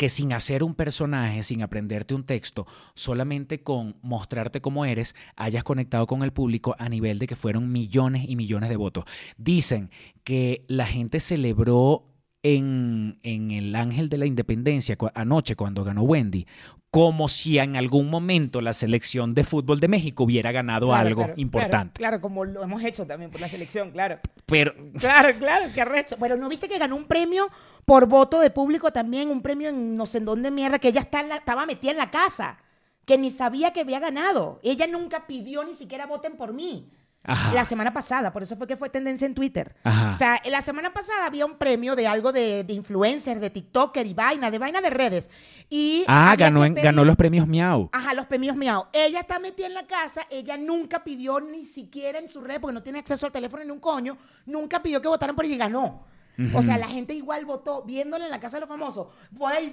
[0.00, 5.62] que sin hacer un personaje, sin aprenderte un texto, solamente con mostrarte cómo eres, hayas
[5.62, 9.04] conectado con el público a nivel de que fueron millones y millones de votos.
[9.36, 9.90] Dicen
[10.24, 12.09] que la gente celebró
[12.42, 16.46] en, en el Ángel de la Independencia anoche cuando ganó Wendy,
[16.90, 21.22] como si en algún momento la selección de fútbol de México hubiera ganado Claro, algo
[21.24, 21.98] claro, importante.
[21.98, 24.18] Claro, claro, como lo hemos hecho también por la selección, claro.
[24.46, 26.16] Pero Claro, claro, qué arrecho.
[26.18, 27.48] Pero ¿no viste que ganó un premio
[27.84, 29.28] por voto de público también?
[29.30, 31.92] Un premio en no sé en dónde mierda, que ella está en la- estaba metida
[31.92, 32.58] en la casa,
[33.04, 34.58] que ni sabía que había ganado.
[34.64, 36.88] Ella nunca pidió ni siquiera voten por mí.
[37.22, 37.52] Ajá.
[37.52, 39.76] La semana pasada, por eso fue que fue tendencia en Twitter.
[39.84, 40.12] Ajá.
[40.14, 44.06] O sea, la semana pasada había un premio de algo de, de influencer, de TikToker
[44.06, 45.30] y vaina, de vaina de redes.
[45.68, 47.90] Y Ah, ganó, en- ganó los premios Miau.
[47.92, 48.86] Ajá, los premios miau.
[48.92, 52.74] Ella está metida en la casa, ella nunca pidió ni siquiera en su red, porque
[52.74, 55.58] no tiene acceso al teléfono ni un coño, nunca pidió que votaran por ella y
[55.58, 56.06] ganó.
[56.54, 59.08] O sea, la gente igual votó, viéndola en la casa de los famosos.
[59.32, 59.72] Eh,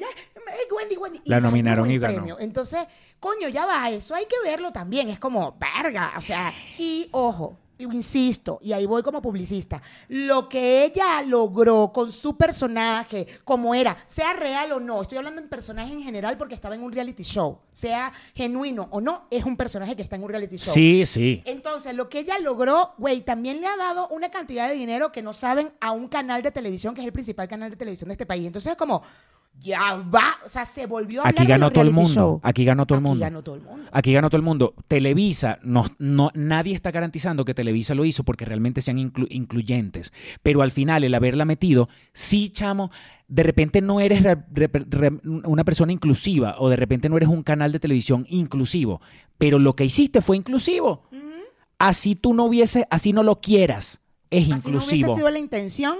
[0.76, 1.22] Wendy, Wendy.
[1.26, 2.13] La nominaron y ganó.
[2.15, 2.38] premio.
[2.39, 2.86] Entonces,
[3.20, 5.10] coño, ya va, eso hay que verlo también.
[5.10, 6.13] Es como, verga.
[6.17, 12.11] O sea, y ojo, insisto, y ahí voy como publicista, lo que ella logró con
[12.11, 16.55] su personaje, como era, sea real o no, estoy hablando en personaje en general porque
[16.55, 20.23] estaba en un reality show, sea genuino o no, es un personaje que está en
[20.23, 20.73] un reality show.
[20.73, 21.41] Sí, sí.
[21.45, 25.21] Entonces, lo que ella logró, güey, también le ha dado una cantidad de dinero que
[25.21, 28.13] no saben a un canal de televisión, que es el principal canal de televisión de
[28.13, 28.47] este país.
[28.47, 29.01] Entonces, es como,
[29.62, 32.10] ya va, o sea, se volvió a Aquí de ganó los todo el mundo.
[32.13, 32.39] show.
[32.43, 33.22] Aquí ganó todo el Aquí mundo.
[33.26, 33.89] ganó todo el mundo.
[33.91, 34.74] Aquí ganó todo el mundo.
[34.88, 40.13] Televisa, no, no, nadie está garantizando que Televisa lo hizo porque realmente sean inclu- incluyentes.
[40.43, 42.91] Pero al final, el haberla metido, sí, chamo,
[43.28, 47.28] de repente no eres re- re- re- una persona inclusiva o de repente no eres
[47.30, 49.02] un canal de televisión inclusivo.
[49.38, 51.04] Pero lo que hiciste fue inclusivo.
[51.80, 55.15] Así tú no hubiese, así no lo quieras, es Así no hubiese inclusivo.
[55.15, 55.96] sido la intención,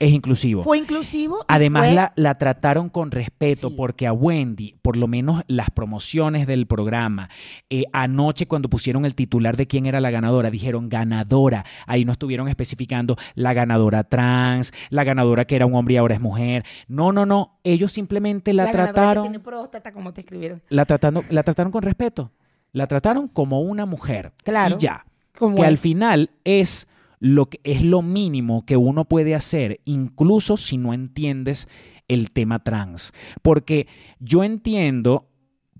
[0.00, 0.62] Es inclusivo.
[0.62, 1.44] Fue inclusivo.
[1.46, 3.74] Además, fue- la, la trataron con respeto Sí.
[3.76, 7.28] porque a Wendy, por lo menos las promociones del programa,
[7.68, 11.66] eh, anoche cuando pusieron el titular de quién era la ganadora, dijeron ganadora.
[11.86, 16.14] Ahí no estuvieron especificando la ganadora trans, la ganadora que era un hombre y ahora
[16.14, 16.64] es mujer.
[16.88, 17.58] No, no, no.
[17.62, 20.62] Ellos simplemente la, que trataron, tiene próstata, como te escribieron.
[20.70, 22.32] la, tratando, la trataron con respeto.
[22.72, 24.32] La trataron como una mujer.
[24.44, 24.76] Claro.
[24.76, 25.04] Y ya.
[25.38, 26.86] Como que al final es
[27.20, 31.68] lo que es lo mínimo que uno puede hacer, incluso si no entiendes
[32.08, 33.12] el tema trans.
[33.42, 33.86] Porque
[34.18, 35.28] yo entiendo,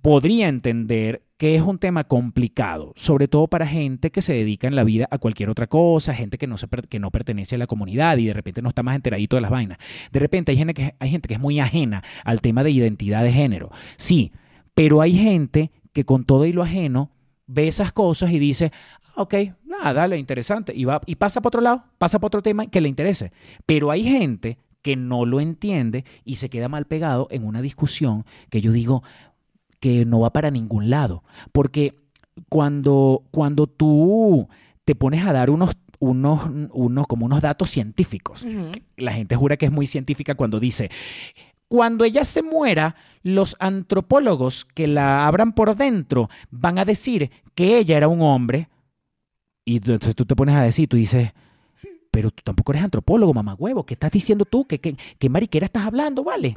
[0.03, 4.77] podría entender que es un tema complicado, sobre todo para gente que se dedica en
[4.77, 7.67] la vida a cualquier otra cosa, gente que no, se que no pertenece a la
[7.67, 9.79] comunidad y de repente no está más enteradito de las vainas.
[10.13, 13.25] De repente hay gente que, hay gente que es muy ajena al tema de identidad
[13.25, 13.71] de género.
[13.97, 14.33] Sí,
[14.75, 17.11] pero hay gente que con todo y lo ajeno
[17.51, 18.73] ve esas cosas y dice,
[19.15, 19.35] "Ah, ok,
[19.65, 22.81] nada, dale, interesante, y, va, y pasa para otro lado, pasa para otro tema que
[22.81, 23.33] le interese.
[23.67, 28.25] Pero hay gente que no lo entiende y se queda mal pegado en una discusión
[28.49, 29.03] que yo digo
[29.79, 31.23] que no va para ningún lado.
[31.53, 31.95] Porque
[32.49, 34.49] cuando, cuando tú
[34.85, 38.47] te pones a dar unos, unos, unos, como unos datos científicos,
[38.97, 40.91] la gente jura que es muy científica cuando dice,
[41.69, 47.79] cuando ella se muera, los antropólogos que la abran por dentro van a decir que
[47.79, 48.69] ella era un hombre.
[49.65, 51.33] Y entonces tú te pones a decir, tú dices,
[52.11, 54.67] pero tú tampoco eres antropólogo, mamá huevo, ¿qué estás diciendo tú?
[54.67, 56.55] ¿Qué, qué, qué mariquera estás hablando, vale?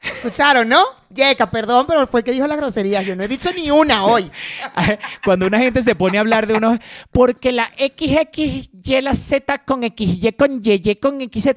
[0.00, 0.82] ¿Escucharon, no?
[1.10, 3.04] Yeca, perdón, pero fue el que dijo las groserías.
[3.04, 4.30] Yo no he dicho ni una hoy.
[5.24, 6.78] Cuando una gente se pone a hablar de unos...
[7.10, 11.56] Porque la XXY la Z con XY con YY con XZ.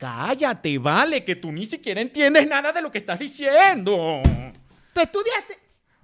[0.00, 4.22] Cállate, vale, que tú ni siquiera entiendes nada de lo que estás diciendo.
[4.94, 5.58] Tú estudiaste.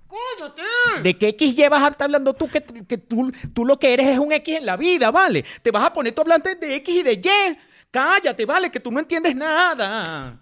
[0.07, 0.63] ¡Cállate!
[1.03, 2.47] ¿De qué XY vas a estar hablando tú?
[2.47, 5.47] Que, que tú, tú lo que eres es un X en la vida, ¿vale?
[5.63, 7.59] Te vas a poner tú hablando de X y de Y.
[7.91, 8.71] Cállate, ¿vale?
[8.71, 10.39] Que tú no entiendes nada.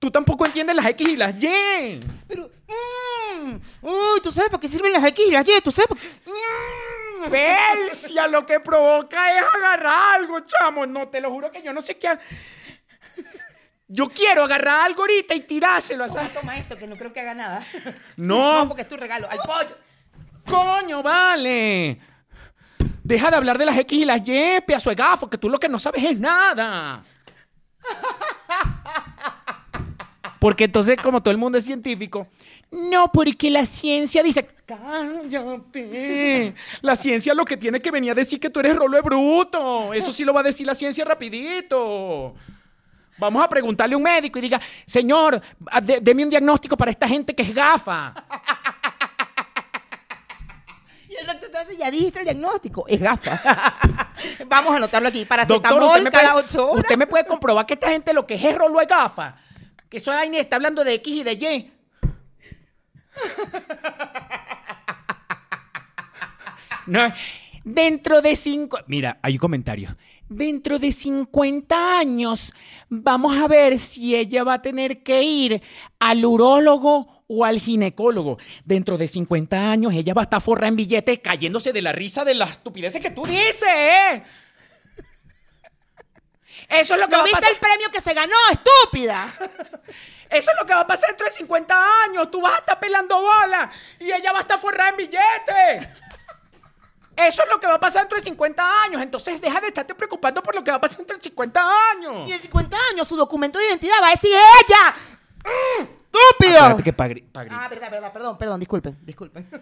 [0.00, 2.00] Tú tampoco entiendes las X y las Y.
[2.26, 2.50] Pero.
[2.66, 5.60] mm, uy, ¿tú sabes para qué sirven las X y las Y?
[5.62, 6.08] ¿Tú sabes para qué?
[6.26, 7.30] Mm.
[7.30, 10.84] Persia, lo que provoca es agarrar algo, chamo.
[10.84, 12.18] No, te lo juro que yo no sé qué.
[13.88, 16.28] Yo quiero agarrar algo ahorita y tirárselo a esa...
[16.28, 17.64] toma esto, que no creo que haga nada.
[18.16, 18.60] No.
[18.60, 19.28] No, porque es tu regalo.
[19.30, 19.76] ¡Al pollo!
[20.46, 21.98] Coño, vale.
[23.02, 25.58] Deja de hablar de las X y las Y, pedazo de gafo, que tú lo
[25.58, 27.02] que no sabes es nada.
[30.40, 32.28] Porque entonces, como todo el mundo es científico,
[32.70, 34.46] No, porque la ciencia dice.
[34.66, 36.54] cállate.
[36.82, 39.92] La ciencia lo que tiene que venir a decir que tú eres rolo de bruto.
[39.94, 42.34] Eso sí lo va a decir la ciencia rapidito.
[43.18, 46.90] Vamos a preguntarle a un médico y diga, señor, a- de- deme un diagnóstico para
[46.90, 48.14] esta gente que es gafa.
[51.10, 52.84] Y el doctor te dice, ya dijiste el diagnóstico.
[52.86, 53.40] Es gafa.
[54.46, 55.24] Vamos a anotarlo aquí.
[55.24, 56.84] Para Doctor, usted me, cada puede, ocho horas.
[56.84, 59.36] usted me puede comprobar que esta gente lo que es es rolo de gafa.
[59.88, 61.72] Que eso ahí está hablando de X y de Y.
[66.86, 67.12] No,
[67.64, 68.78] dentro de cinco...
[68.86, 69.94] Mira, hay un comentario.
[70.28, 72.52] Dentro de 50 años
[72.88, 75.62] vamos a ver si ella va a tener que ir
[75.98, 78.38] al urólogo O al ginecólogo.
[78.64, 82.24] Dentro de 50 años ella va a estar forrada en billetes cayéndose de la risa
[82.24, 84.22] de las estupideces que tú dices.
[86.68, 87.52] Eso es lo que ¿No va a viste pasar.
[87.52, 89.34] el premio que se ganó, estúpida?
[90.30, 92.30] Eso es lo que va a pasar dentro de 50 años.
[92.30, 95.88] Tú vas a estar pelando bolas y ella va a estar forrada en billetes.
[97.26, 99.02] Eso es lo que va a pasar dentro de 50 años.
[99.02, 101.60] Entonces deja de estarte preocupando por lo que va a pasar dentro de 50
[101.92, 102.28] años.
[102.28, 104.94] Y en 50 años su documento de identidad va a decir ella.
[105.44, 105.82] ¡Mm!
[105.82, 106.82] ¡Estúpido!
[106.84, 109.48] Que pa' gri- pa' gri- Ah, verdad, verdad, perdón, perdón, disculpen, disculpen.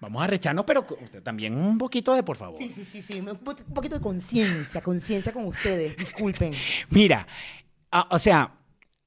[0.00, 2.56] Vamos a recharnos, pero co- también un poquito de por favor.
[2.56, 6.54] Sí, sí, sí, sí, un po- un poquito de conciencia, conciencia con ustedes, disculpen.
[6.90, 7.26] Mira,
[7.90, 8.52] ah, o sea,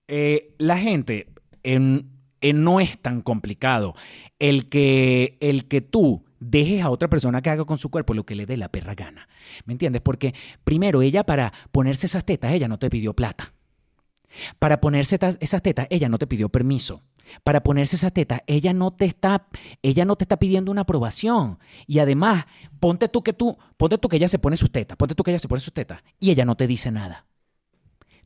[0.07, 1.27] eh, la gente
[1.63, 2.09] en-
[2.41, 3.93] en no es tan complicado
[4.39, 8.25] el que, el que tú dejes a otra persona que haga con su cuerpo lo
[8.25, 9.27] que le dé la perra gana.
[9.65, 10.01] ¿Me entiendes?
[10.01, 13.53] Porque primero ella para ponerse esas tetas, ella no te pidió plata.
[14.59, 17.01] Para ponerse esas tetas, ella no te pidió permiso.
[17.43, 19.47] Para ponerse esas tetas, ella no te está,
[19.81, 21.59] ella no te está pidiendo una aprobación.
[21.85, 22.45] Y además,
[22.79, 25.31] ponte tú que tú, ponte tú que ella se pone sus tetas, ponte tú que
[25.31, 27.25] ella se pone sus tetas y ella no te dice nada.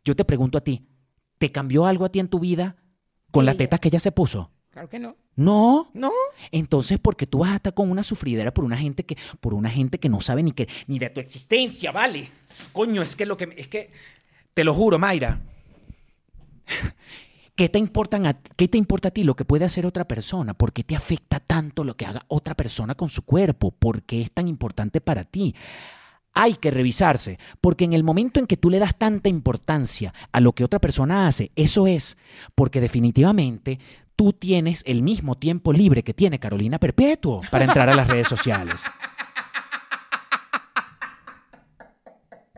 [0.06, 0.88] Yo te pregunto a ti,
[1.38, 2.76] ¿te cambió algo a ti en tu vida
[3.32, 4.52] con las tetas que ella se puso?
[4.74, 5.16] Claro que no.
[5.36, 5.92] No.
[5.94, 6.12] No.
[6.52, 9.54] Entonces, ¿por qué tú vas a estar con una sufridera por una gente que, por
[9.54, 12.32] una gente que no sabe ni que, ni de tu existencia, vale?
[12.72, 13.92] Coño, es que lo que, es que,
[14.56, 15.40] te lo juro, Mayra.
[17.56, 20.56] ¿Qué te, importan a, ¿Qué te importa a ti lo que puede hacer otra persona?
[20.56, 23.70] ¿Por qué te afecta tanto lo que haga otra persona con su cuerpo?
[23.70, 25.54] ¿Por qué es tan importante para ti?
[26.34, 30.40] hay que revisarse, porque en el momento en que tú le das tanta importancia a
[30.40, 32.18] lo que otra persona hace, eso es
[32.56, 33.80] porque definitivamente
[34.24, 38.26] tú tienes el mismo tiempo libre que tiene Carolina Perpetuo para entrar a las redes
[38.26, 38.82] sociales.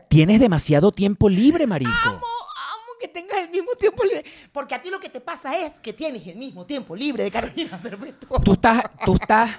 [0.08, 1.90] Tienes demasiado tiempo libre, marico.
[2.04, 4.24] Amo, amo que tengas el mismo tiempo libre.
[4.52, 7.32] Porque a ti lo que te pasa es que tienes el mismo tiempo libre de
[7.32, 8.38] Carolina Perpetuo.
[8.42, 9.50] Tú estás, tú estás,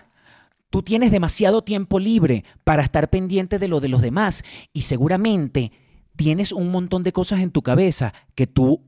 [0.69, 5.73] tú tienes demasiado tiempo libre para estar pendiente de lo de los demás y seguramente
[6.15, 8.81] tienes un montón de cosas en tu cabeza que tú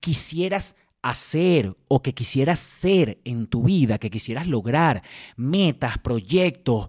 [0.00, 5.02] quisieras hacer o que quisieras ser en tu vida, que quisieras lograr,
[5.36, 6.88] metas, proyectos,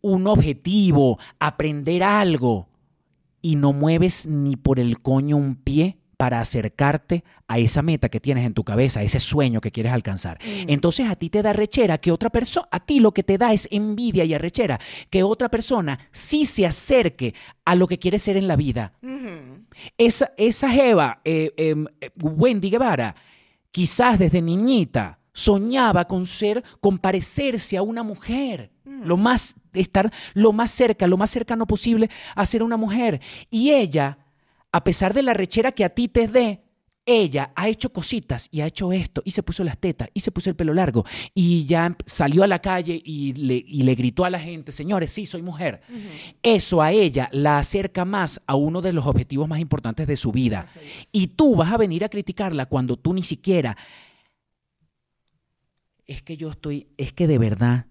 [0.00, 2.68] un objetivo, aprender algo
[3.40, 8.20] y no mueves ni por el coño un pie para acercarte a esa meta que
[8.20, 10.38] tienes en tu cabeza, a ese sueño que quieres alcanzar.
[10.42, 13.52] Entonces a ti te da rechera que otra persona, a ti lo que te da
[13.52, 14.78] es envidia y arrechera
[15.10, 18.92] que otra persona sí se acerque a lo que quiere ser en la vida.
[19.98, 23.14] Esa, esa Jeva, eh, em, eh, Wendy Guevara,
[23.70, 28.70] quizás desde niñita soñaba con ser, con parecerse a una mujer.
[28.84, 33.20] Lo más, estar lo más cerca, lo más cercano posible a ser una mujer.
[33.50, 34.18] Y ella,
[34.74, 36.64] a pesar de la rechera que a ti te dé,
[37.06, 40.32] ella ha hecho cositas y ha hecho esto y se puso las tetas y se
[40.32, 43.94] puso el pelo largo y ya em- salió a la calle y le, y le
[43.94, 45.80] gritó a la gente, señores, sí, soy mujer.
[46.42, 50.32] Eso a ella la acerca más a uno de los objetivos más importantes de su
[50.32, 50.64] vida.
[51.12, 53.76] Y tú vas a venir a criticarla cuando tú ni siquiera...
[56.04, 57.86] Es que yo estoy, es que de verdad,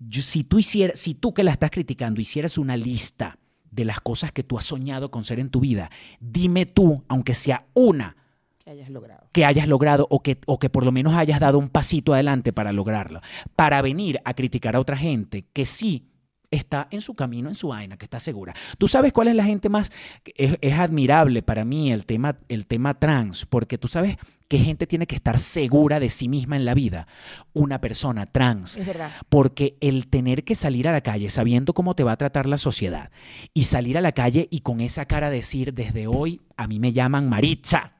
[0.00, 3.37] yo- si tú hicieras, si tú que la estás criticando hicieras una lista
[3.70, 7.34] de las cosas que tú has soñado con ser en tu vida, dime tú, aunque
[7.34, 8.16] sea una,
[8.58, 9.28] Que hayas logrado.
[9.32, 12.52] que hayas logrado o que, o que por lo menos hayas dado un pasito adelante
[12.52, 13.20] para lograrlo,
[13.56, 16.08] para venir a criticar a otra gente que sí
[16.50, 18.54] está en su camino, en su vaina, que está segura.
[18.78, 19.92] ¿Tú sabes cuál es la gente más?
[20.36, 24.16] Es, es admirable para mí el tema, el tema trans, porque tú sabes
[24.48, 27.06] qué gente tiene que estar segura de sí misma en la vida.
[27.52, 28.76] Una persona trans.
[28.76, 29.12] Es verdad.
[29.28, 32.58] Porque el tener que salir a la calle sabiendo cómo te va a tratar la
[32.58, 33.10] sociedad
[33.52, 36.92] y salir a la calle y con esa cara decir, desde hoy a mí me
[36.92, 37.92] llaman Maritza.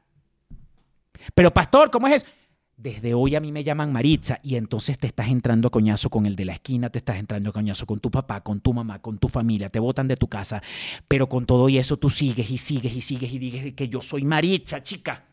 [1.34, 2.38] Pero pastor, ¿cómo es eso?
[2.78, 6.26] Desde hoy a mí me llaman Maritza y entonces te estás entrando a coñazo con
[6.26, 9.00] el de la esquina, te estás entrando a coñazo con tu papá, con tu mamá,
[9.00, 10.62] con tu familia, te botan de tu casa,
[11.08, 14.00] pero con todo y eso tú sigues y sigues y sigues y dices que yo
[14.00, 15.27] soy Maritza, chica.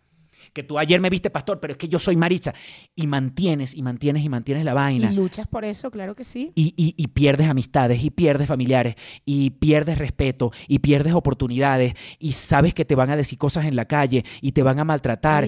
[0.55, 2.53] Que tú ayer me viste pastor, pero es que yo soy Maritza.
[2.95, 5.11] Y mantienes y mantienes y mantienes la vaina.
[5.11, 6.53] Y luchas por eso, claro que sí.
[6.55, 12.31] Y, y- y pierdes amistades, y pierdes familiares, y pierdes respeto, y pierdes oportunidades, y
[12.31, 15.43] sabes que te van a decir cosas en la calle, y te van a maltratar,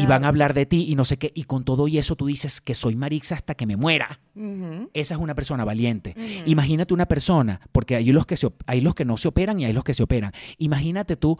[0.00, 2.14] y van a hablar de ti, y no sé qué, y con todo y eso
[2.14, 4.20] tú dices que soy Marixa hasta que me muera.
[4.94, 6.14] Esa es una persona valiente.
[6.46, 9.64] Imagínate una persona, porque hay los, que se, hay los que no se operan y
[9.64, 10.30] hay los que se operan.
[10.58, 11.36] Imagínate tú,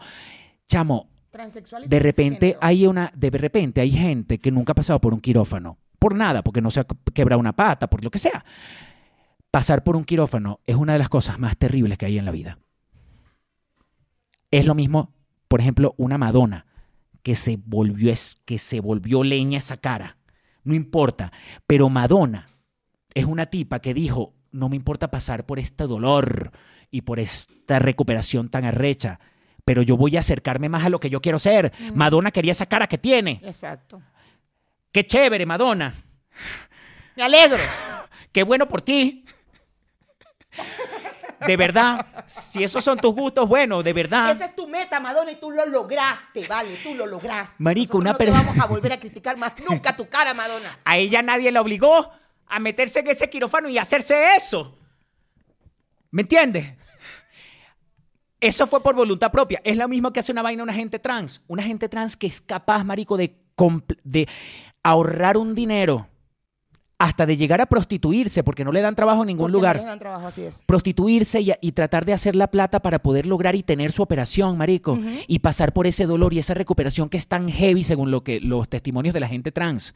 [0.67, 5.01] chamo, Transexual y de repente hay una, de repente hay gente que nunca ha pasado
[5.01, 8.19] por un quirófano, por nada, porque no se ha quebrado una pata, por lo que
[8.19, 8.45] sea.
[9.49, 12.31] Pasar por un quirófano es una de las cosas más terribles que hay en la
[12.31, 12.59] vida.
[14.51, 15.11] Es lo mismo,
[15.47, 16.67] por ejemplo, una Madonna
[17.23, 20.17] que se volvió, es, que se volvió leña esa cara.
[20.63, 21.33] No importa,
[21.65, 22.47] pero Madonna
[23.15, 26.51] es una tipa que dijo, no me importa pasar por este dolor
[26.91, 29.19] y por esta recuperación tan arrecha,
[29.65, 31.71] pero yo voy a acercarme más a lo que yo quiero ser.
[31.93, 33.39] Madonna quería esa cara que tiene.
[33.43, 34.01] Exacto.
[34.91, 35.93] Qué chévere, Madonna.
[37.15, 37.63] Me alegro.
[38.31, 39.25] Qué bueno por ti.
[41.45, 44.31] De verdad, si esos son tus gustos, bueno, de verdad.
[44.31, 47.55] Esa es tu meta, Madonna, y tú lo lograste, vale, tú lo lograste.
[47.57, 50.79] Marico, Nosotros una no te vamos a volver a criticar más nunca tu cara, Madonna.
[50.85, 52.11] A ella nadie la obligó
[52.47, 54.77] a meterse en ese quirófano y hacerse eso.
[56.11, 56.67] ¿Me entiendes?
[58.43, 59.61] Eso fue por voluntad propia.
[59.63, 61.41] Es lo mismo que hace una vaina una gente trans.
[61.47, 63.35] Una gente trans que es capaz, marico, de,
[64.03, 64.27] de
[64.83, 66.07] ahorrar un dinero
[66.99, 69.75] hasta de llegar a prostituirse porque no le dan trabajo en ningún Porque no lugar.
[69.77, 70.63] les dan trabajo, así es.
[70.65, 74.57] prostituirse y, y tratar de hacer la plata para poder lograr y tener su operación,
[74.57, 78.23] marico, y pasar por ese dolor y esa recuperación que es tan heavy según lo
[78.23, 79.95] que los testimonios de la gente trans.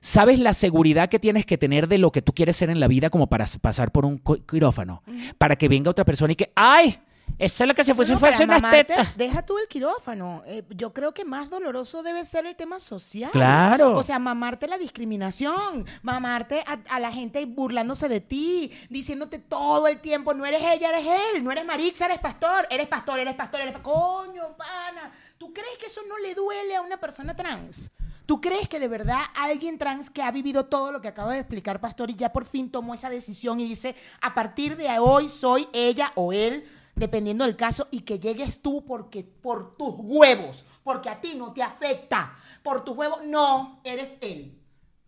[0.00, 2.86] ¿Sabes la seguridad que tienes que tener de lo que tú quieres ser en la
[2.88, 5.02] vida como para pasar por un quirófano?
[5.38, 6.98] Para que venga otra persona y que, ¡ay!
[7.38, 9.16] Esa es la que se fue, se Bueno, fue unas tetas.
[9.16, 10.42] Deja tú el quirófano.
[10.46, 13.30] Eh, yo creo que más doloroso debe ser el tema social.
[13.30, 13.96] Claro.
[13.96, 19.86] O sea, mamarte la discriminación, mamarte a, a la gente burlándose de ti, diciéndote todo
[19.88, 23.34] el tiempo, no eres ella, eres él, no eres Marixa, eres pastor, eres pastor, eres
[23.34, 25.12] pastor, eres pa- Coño, pana.
[25.38, 27.90] ¿Tú crees que eso no le duele a una persona trans?
[28.26, 31.38] ¿Tú crees que de verdad alguien trans que ha vivido todo lo que acaba de
[31.38, 35.30] explicar Pastor y ya por fin tomó esa decisión y dice, a partir de hoy
[35.30, 36.68] soy ella o él,
[36.98, 41.52] dependiendo del caso, y que llegues tú porque por tus huevos, porque a ti no
[41.52, 44.54] te afecta, por tus huevos, no, eres él.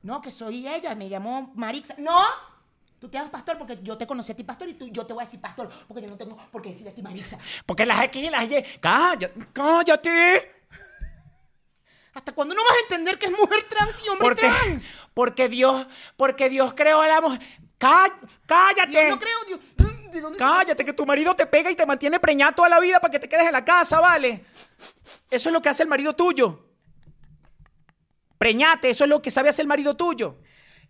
[0.02, 1.94] No, que soy ella, me llamó Marixa.
[1.98, 2.22] No,
[2.98, 5.12] tú te llamas pastor porque yo te conocí a ti pastor y tú, yo te
[5.12, 7.38] voy a decir pastor porque yo no tengo por qué decirle a ti Marixa.
[7.66, 8.78] Porque las X y las Y.
[8.80, 10.54] Cállate, cállate.
[12.12, 14.94] ¿Hasta cuándo no vas a entender que es mujer trans y hombre Porque, trans?
[15.14, 15.86] porque Dios,
[16.16, 17.40] porque Dios creó a la mujer.
[17.78, 18.16] Cá-
[18.46, 18.92] cállate.
[18.92, 19.60] Yo no creo, Dios.
[20.10, 22.80] ¿De dónde se- Cállate, que tu marido te pega y te mantiene preñada toda la
[22.80, 24.44] vida para que te quedes en la casa, ¿vale?
[25.30, 26.66] Eso es lo que hace el marido tuyo.
[28.38, 30.38] Preñate, eso es lo que sabe hacer el marido tuyo.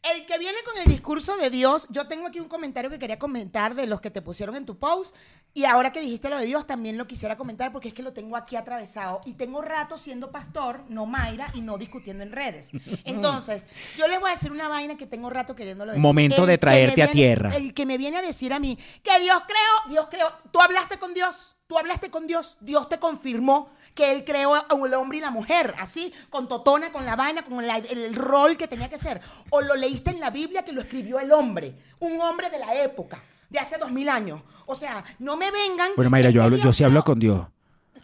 [0.02, 3.18] El que viene con el discurso de Dios, yo tengo aquí un comentario que quería
[3.18, 5.14] comentar de los que te pusieron en tu post.
[5.52, 8.12] Y ahora que dijiste lo de Dios, también lo quisiera comentar porque es que lo
[8.12, 9.20] tengo aquí atravesado.
[9.26, 12.68] Y tengo rato siendo pastor, no Mayra, y no discutiendo en redes.
[13.04, 13.66] Entonces,
[13.98, 16.02] yo les voy a decir una vaina que tengo rato queriéndolo decir.
[16.02, 17.54] Momento El de traerte a tierra.
[17.54, 20.28] El que me viene a decir a mí que Dios creó, Dios creó.
[20.50, 21.56] Tú hablaste con Dios.
[21.70, 25.72] Tú hablaste con Dios, Dios te confirmó que Él creó al hombre y la mujer,
[25.78, 29.20] así, con totona, con la vaina, con la- el, rol que tenía que ser.
[29.50, 32.74] O lo leíste en la Biblia que lo escribió el hombre, un hombre de la
[32.82, 34.42] época, de hace dos mil años.
[34.66, 35.92] O sea, no me vengan.
[35.94, 37.46] Bueno, Mayra, yo, que hablo, yo sí hablo con Dios.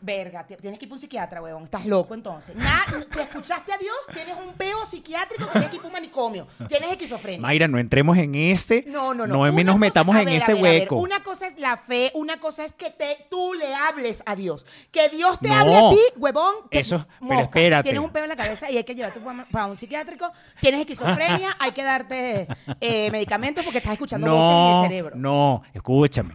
[0.02, 1.64] Verga, tienes que ir para un psiquiatra, huevón.
[1.64, 2.54] Estás loco entonces.
[2.54, 5.92] Nada, si escuchaste a Dios, tienes un peo psiquiátrico que tienes que ir para un
[5.94, 6.46] manicomio.
[6.68, 7.40] Tienes esquizofrenia.
[7.40, 8.84] Mayra, no entremos en ese.
[8.88, 9.46] No, no, no.
[9.50, 10.96] No nos metamos en ver, ese ver, hueco.
[10.96, 14.66] Una cosa es la fe, una cosa es que te, tú le hables a Dios.
[14.92, 15.54] Que Dios te No.
[15.54, 16.54] hable a ti, huevón.
[16.70, 17.42] te- Eso- pero mosca.
[17.44, 17.82] espérate.
[17.84, 20.30] Tienes un peo en la cabeza y hay que llevarte pa- para un psiquiátrico.
[20.60, 22.46] Tienes esquizofrenia, hay que darte
[22.80, 25.16] eh, medicamentos porque estás escuchando voces en No, el cerebro.
[25.16, 26.34] no, escúchame.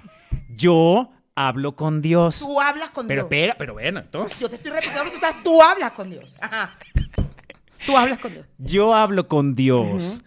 [0.49, 1.09] Yo
[1.47, 2.39] hablo con Dios.
[2.39, 3.25] Tú hablas con Pero Dios.
[3.25, 4.39] espera, pero bueno, entonces.
[4.39, 6.33] Yo te estoy repitiendo tú, estás, tú hablas con Dios.
[6.39, 6.77] Ajá.
[7.85, 8.45] Tú hablas con Dios.
[8.57, 10.21] Yo hablo con Dios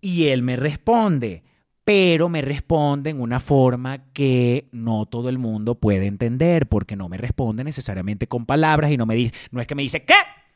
[0.00, 1.44] y Él me responde,
[1.84, 7.08] pero me responde en una forma que no todo el mundo puede entender, porque no
[7.08, 10.14] me responde necesariamente con palabras y no me dice, no es que me dice, ¿qué?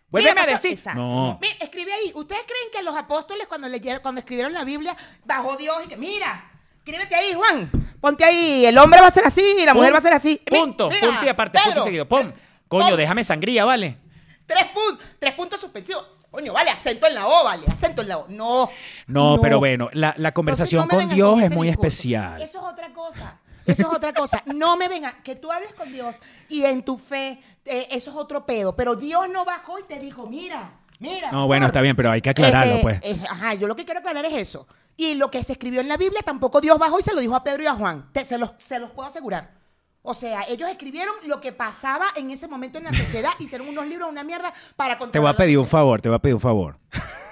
[0.09, 0.73] Vuélveme Mira, a decir.
[0.73, 1.01] exacto.
[1.01, 1.39] No.
[1.41, 2.13] Mira, escribe ahí.
[2.15, 5.97] ¿Ustedes creen que los apóstoles cuando leyeron, cuando escribieron la Biblia, bajó Dios y que,
[5.97, 6.49] mira,
[6.87, 7.71] escríbete ahí, Juan.
[8.01, 10.41] Ponte ahí, el hombre va a ser así y la mujer va a ser así.
[10.51, 12.07] Mi- Punto, mira, punto y aparte, punto y seguido.
[12.09, 12.31] Pum.
[12.69, 12.97] Coño, pum.
[12.97, 13.99] déjame sangría, ¿vale?
[14.47, 16.07] Tres puntos, tres puntos suspensivos.
[16.31, 18.27] Coño, vale, acento en la O, vale, acento en la O.
[18.29, 18.71] No.
[19.07, 21.67] No, pero bueno, la, la conversación Entonces, no me con vengan Dios es ese muy
[21.69, 21.89] discurso.
[21.89, 22.43] especial.
[22.43, 23.39] Eso es otra cosa.
[23.65, 24.43] Eso es otra cosa.
[24.55, 26.15] No me vengan, que tú hables con Dios
[26.49, 28.77] y en tu fe, eh, eso es otro pedo.
[28.77, 30.71] Pero Dios no bajó y te dijo, mira,
[31.01, 31.33] mira.
[31.33, 32.99] No, bueno, amor, está bien, pero hay que aclararlo, este, pues.
[33.03, 34.69] es- ajá, yo lo que quiero aclarar es eso.
[34.97, 37.35] Y lo que se escribió en la Biblia, tampoco Dios bajó y se lo dijo
[37.37, 38.11] a Pedro y a Juan.
[38.13, 39.55] Te- se, los, se los puedo asegurar.
[40.03, 43.87] O sea, ellos escribieron lo que pasaba en ese momento en la sociedad, hicieron unos
[43.87, 46.41] libros, una mierda, para Te voy a pedir un favor, te voy a pedir un
[46.41, 46.79] favor.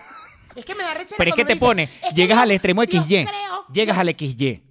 [0.56, 2.82] Es que me da rechera Pero es que te pone, "Es que llegas al extremo
[2.84, 4.62] XY, creo- llegas al XY.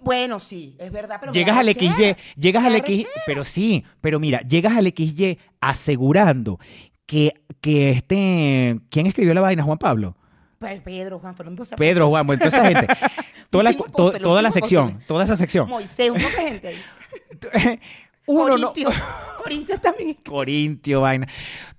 [0.00, 1.68] Bueno, sí, es verdad, pero Llegas al.
[1.74, 3.10] XY, llegas al rechera.
[3.26, 6.58] pero sí, pero mira, llegas al XY asegurando
[7.04, 9.62] que, que este, ¿quién escribió la vaina?
[9.62, 10.16] Juan Pablo.
[10.60, 12.86] Pe- Pedro, Juan Fernando Zapata, Pedro, Juan, bueno, toda esa gente.
[13.50, 15.68] Toda la, to- toda la sección, toda esa sección.
[15.68, 17.80] Moisés, un montón de gente ahí.
[18.26, 18.94] Uno no, Corintios.
[19.42, 20.14] Corintios también.
[20.24, 21.26] Corintio, vaina.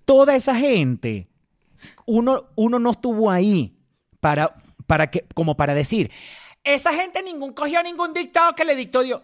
[0.04, 1.30] Toda esa gente,
[2.06, 3.74] uno, uno no estuvo ahí
[4.20, 4.56] para,
[4.86, 6.12] para que, como para decir,
[6.66, 9.22] esa gente ningún cogió ningún dictado que le dictó Dios.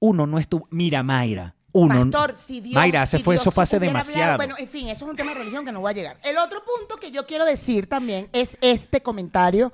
[0.00, 0.66] Uno no estuvo.
[0.72, 1.54] Mira, Mayra.
[1.74, 2.74] Uno, Pastor, si Dios.
[2.74, 4.22] Mayra, se si fue, Dios eso fue hace hubiera demasiado.
[4.34, 6.16] hablado- bueno, en fin, eso es un tema de religión que no voy a llegar.
[6.22, 9.72] El otro punto que yo quiero decir también es este comentario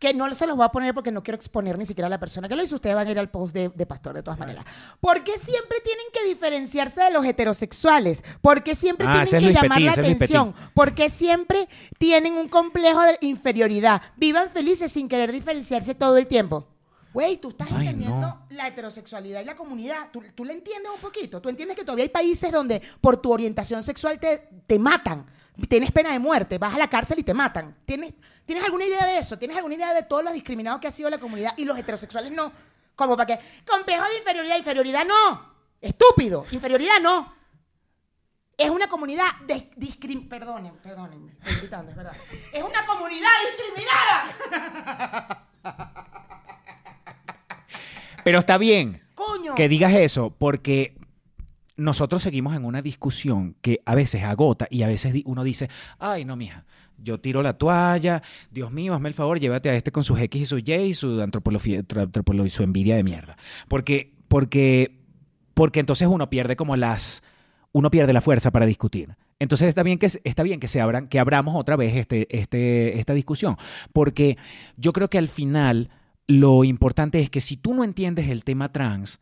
[0.00, 2.18] que no se los voy a poner porque no quiero exponer ni siquiera a la
[2.18, 2.74] persona que lo hizo.
[2.74, 4.64] Ustedes van a ir al post de, de Pastor de todas maneras.
[4.98, 8.24] ¿Por qué siempre tienen que diferenciarse de los heterosexuales?
[8.40, 10.54] ¿Por qué siempre Ah, tienen que llamar Petit, la atención?
[10.74, 11.68] ¿Por qué siempre
[11.98, 14.02] tienen un complejo de inferioridad?
[14.16, 16.66] Vivan felices sin querer diferenciarse todo el tiempo.
[17.12, 18.46] Güey, tú estás Ay, entendiendo no.
[18.50, 20.10] la heterosexualidad y la comunidad.
[20.10, 21.40] ¿Tú, tú la entiendes un poquito.
[21.42, 25.26] Tú entiendes que todavía hay países donde por tu orientación sexual te, te matan.
[25.68, 27.76] Tienes pena de muerte, vas a la cárcel y te matan.
[27.84, 28.14] ¿Tienes,
[28.46, 29.38] ¿Tienes alguna idea de eso?
[29.38, 32.32] ¿Tienes alguna idea de todos los discriminados que ha sido la comunidad y los heterosexuales
[32.32, 32.50] no?
[32.96, 35.52] Como para que, complejo de inferioridad, inferioridad no.
[35.80, 37.34] Estúpido, inferioridad no.
[38.56, 40.28] Es una comunidad de discrim...
[40.28, 42.16] Perdonen, perdónenme, estoy gritando, es verdad.
[42.52, 45.48] Es una comunidad discriminada.
[48.24, 49.54] Pero está bien Coño.
[49.54, 50.94] que digas eso, porque
[51.76, 55.68] nosotros seguimos en una discusión que a veces agota y a veces uno dice,
[55.98, 56.64] ay, no, mija,
[56.98, 60.42] yo tiro la toalla, Dios mío, hazme el favor, llévate a este con sus X
[60.42, 61.82] y sus Y y su antropología,
[62.44, 63.36] y su envidia de mierda.
[63.68, 65.00] Porque, porque,
[65.54, 67.22] porque entonces uno pierde como las,
[67.72, 69.16] uno pierde la fuerza para discutir.
[69.38, 73.00] Entonces está bien que, está bien que se abran, que abramos otra vez este, este,
[73.00, 73.56] esta discusión.
[73.92, 74.36] Porque
[74.76, 75.90] yo creo que al final
[76.26, 79.20] lo importante es que si tú no entiendes el tema trans,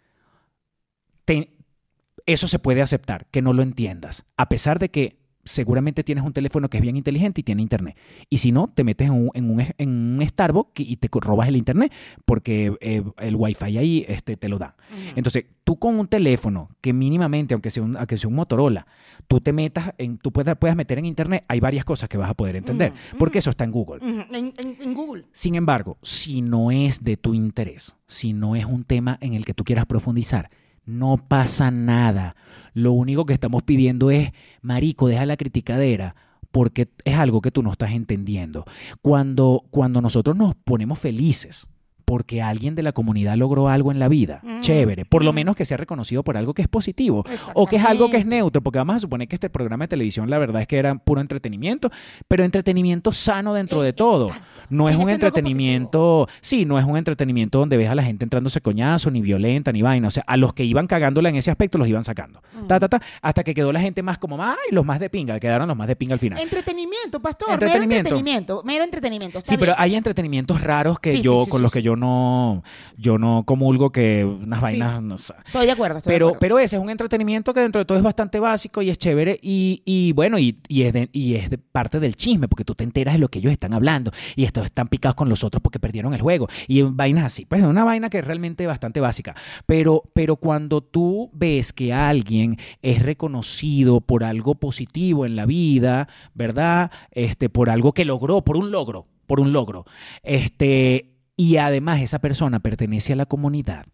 [2.27, 6.33] eso se puede aceptar, que no lo entiendas, a pesar de que seguramente tienes un
[6.33, 7.97] teléfono que es bien inteligente y tiene internet.
[8.29, 11.49] Y si no, te metes en un, en un, en un Starbucks y te robas
[11.49, 11.93] el internet
[12.25, 14.75] porque eh, el wifi ahí este, te lo dan.
[15.17, 18.87] Entonces, tú con un teléfono que mínimamente, aunque sea un, aunque sea un Motorola,
[19.29, 22.31] tú te metas, en, tú puedas, puedas meter en internet, hay varias cosas que vas
[22.31, 24.01] a poder entender, porque eso está en Google.
[24.03, 25.25] En Google.
[25.33, 29.45] Sin embargo, si no es de tu interés, si no es un tema en el
[29.45, 30.51] que tú quieras profundizar,
[30.91, 32.37] no pasa nada.
[32.75, 34.33] Lo único que estamos pidiendo es,
[34.63, 36.15] marico, deja la criticadera
[36.51, 38.65] porque es algo que tú no estás entendiendo.
[39.03, 41.69] Cuando, cuando nosotros nos ponemos felices
[42.11, 44.63] porque alguien de la comunidad logró algo en la vida, Mm.
[44.63, 47.85] chévere, por lo menos que sea reconocido por algo que es positivo o que es
[47.85, 50.61] algo que es neutro, porque vamos a suponer que este programa de televisión la verdad
[50.61, 51.89] es que era puro entretenimiento,
[52.27, 54.27] pero entretenimiento sano dentro de todo.
[54.27, 54.61] Exacto.
[54.71, 58.61] No es un entretenimiento, sí, no es un entretenimiento donde ves a la gente entrándose
[58.61, 60.09] coñazo, ni violenta, ni vaina.
[60.09, 62.43] O sea, a los que iban cagándola en ese aspecto los iban sacando.
[62.67, 65.39] Ta, ta, ta, hasta que quedó la gente más como, ay, los más de pinga,
[65.39, 66.41] quedaron los más de pinga al final.
[66.41, 67.53] Entretenimiento, pastor.
[67.53, 67.89] Entretenimiento.
[67.89, 68.63] Mero entretenimiento.
[68.65, 69.39] Mero entretenimiento.
[69.39, 72.65] está Sí, pero hay entretenimientos raros que Sí, yo, sí, con los que yo no,
[72.97, 75.35] yo no comulgo que unas vainas, no sé.
[75.47, 75.99] Estoy de acuerdo.
[75.99, 76.41] Estoy de Pero, acuerdo.
[76.41, 79.39] pero ese es un entretenimiento que dentro de todo es bastante básico y es chévere
[79.43, 82.75] y, y bueno, y, y es de, y es de parte del chisme, porque tú
[82.75, 85.63] te enteras de lo que ellos están hablando y estos están picados con los otros
[85.63, 87.45] porque perdieron el juego y vainas así.
[87.45, 89.37] Pues es una vaina que es realmente bastante básica.
[89.67, 96.09] Pero, pero cuando tú ves que alguien es reconocido por algo positivo en la vida,
[96.35, 96.91] ¿verdad?
[97.11, 99.85] Este, por algo que logró, por un logro, por un logro,
[100.23, 101.10] este,
[101.41, 103.87] y además esa persona pertenece a la comunidad,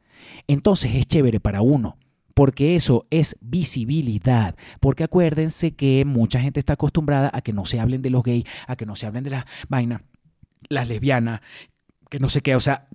[0.49, 1.97] entonces es chévere para uno.
[2.35, 4.57] Porque eso es visibilidad.
[4.81, 8.45] Porque acuérdense que mucha gente está acostumbrada a que no se hablen de los gays,
[8.67, 10.03] a que no se hablen de las vainas,
[10.69, 11.41] las lesbianas,
[12.11, 12.57] que no sé qué.
[12.57, 12.89] O sea,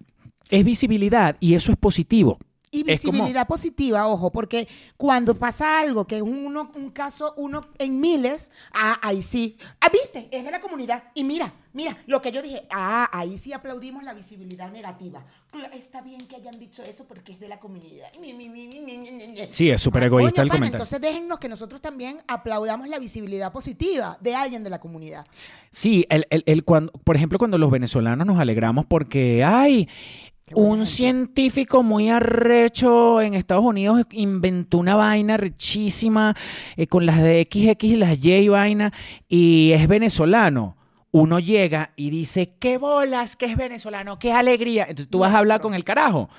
[0.49, 2.37] es visibilidad y eso es positivo.
[2.73, 4.65] Y como- visibilidad positiva, ojo, porque
[4.95, 9.57] cuando pasa algo que es uno, un caso, uno en miles, ah, ahí sí.
[9.81, 11.03] Ah, viste, es de la comunidad.
[11.13, 15.25] Y mira, mira, lo que yo dije, ah, ahí sí aplaudimos la visibilidad negativa.
[15.73, 18.07] Está bien que hayan dicho eso porque es de la comunidad.
[19.51, 20.77] Sí, es súper Ah, egoísta coño, el pana, comentario.
[20.77, 25.25] Entonces déjennos que nosotros también aplaudamos la visibilidad positiva de alguien de la comunidad.
[25.71, 29.89] Sí, el, el- el cuando, por ejemplo, cuando los venezolanos nos alegramos porque, ay,
[30.53, 36.35] un científico muy arrecho en Estados Unidos inventó una vaina richísima
[36.75, 38.91] eh, con las de XX y las Y vaina
[39.27, 40.77] y es venezolano.
[41.11, 44.83] Uno llega y dice, qué bolas, que es venezolano, qué alegría.
[44.83, 46.29] Entonces tú vas a hablar con el carajo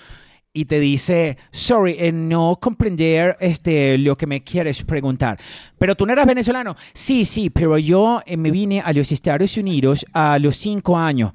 [0.54, 5.38] y te dice, sorry, eh, no comprender este, lo que me quieres preguntar.
[5.78, 6.76] Pero tú no eras venezolano.
[6.92, 11.32] Sí, sí, pero yo eh, me vine a los Estados Unidos a los cinco años.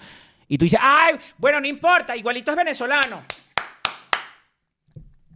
[0.48, 3.22] Y tú dices, ay, bueno, no importa, igualito es venezolano.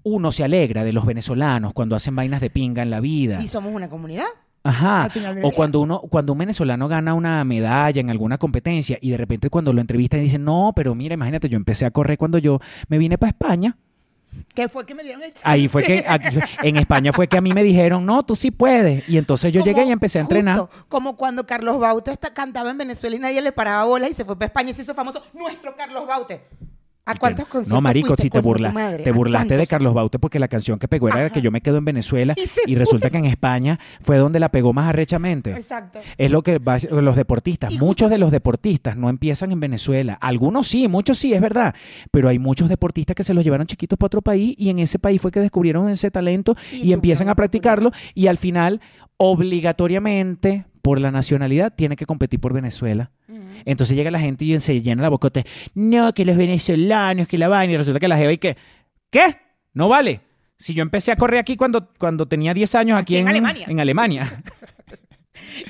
[0.04, 3.42] Uno se alegra de los venezolanos cuando hacen vainas de pinga en la vida.
[3.42, 4.26] Y somos una comunidad.
[4.64, 5.10] Ajá.
[5.44, 9.50] O cuando uno, cuando un venezolano gana una medalla en alguna competencia y de repente
[9.50, 12.98] cuando lo entrevistan dicen, no, pero mira, imagínate, yo empecé a correr cuando yo me
[12.98, 13.78] vine para España.
[14.54, 15.44] Que fue que me dieron el chance.
[15.46, 16.04] Ahí fue que,
[16.64, 19.08] en España fue que a mí me dijeron, no, tú sí puedes.
[19.08, 20.60] Y entonces yo Como- llegué y empecé a entrenar.
[20.60, 24.26] justo, como cuando Carlos Baute cantaba en Venezuela y nadie le paraba bolas y se
[24.26, 25.24] fue para España y se hizo famoso.
[25.34, 26.42] Nuestro Carlos Baute.
[27.06, 28.72] ¿A cuántos conciertos No, marico, si te, burla,
[29.04, 29.66] te ¿A burlaste de?
[29.66, 31.30] Carlos Baute porque la canción que pegó era Ajá.
[31.32, 32.36] que yo me quedo en Venezuela
[32.68, 35.52] Y resulta que en España fue donde la pegó más arrechamente.
[35.52, 36.00] Exacto.
[36.18, 40.14] Es lo que va- los deportistas, Y muchos de los deportistas no empiezan en Venezuela.
[40.22, 41.74] Algunos sí, muchos sí, es verdad.
[42.12, 45.00] Pero hay muchos deportistas que se los llevaron chiquitos para otro país y en ese
[45.00, 48.80] país fue que descubrieron ese talento Y y, empiezan a practicarlo y al final,
[49.18, 53.12] obligatoriamente, por la nacionalidad, tiene que competir por Venezuela.
[53.66, 55.46] Entonces llega la gente y se llena la bocote.
[55.74, 57.74] No, que los venezolanos, que la vaina.
[57.74, 58.58] Y resulta que la jeva y que,
[59.10, 59.38] ¿qué?
[59.74, 60.22] No vale.
[60.58, 63.66] Si yo empecé a correr aquí cuando, cuando tenía 10 años aquí, Aquí en Alemania.
[63.70, 64.44] En Alemania.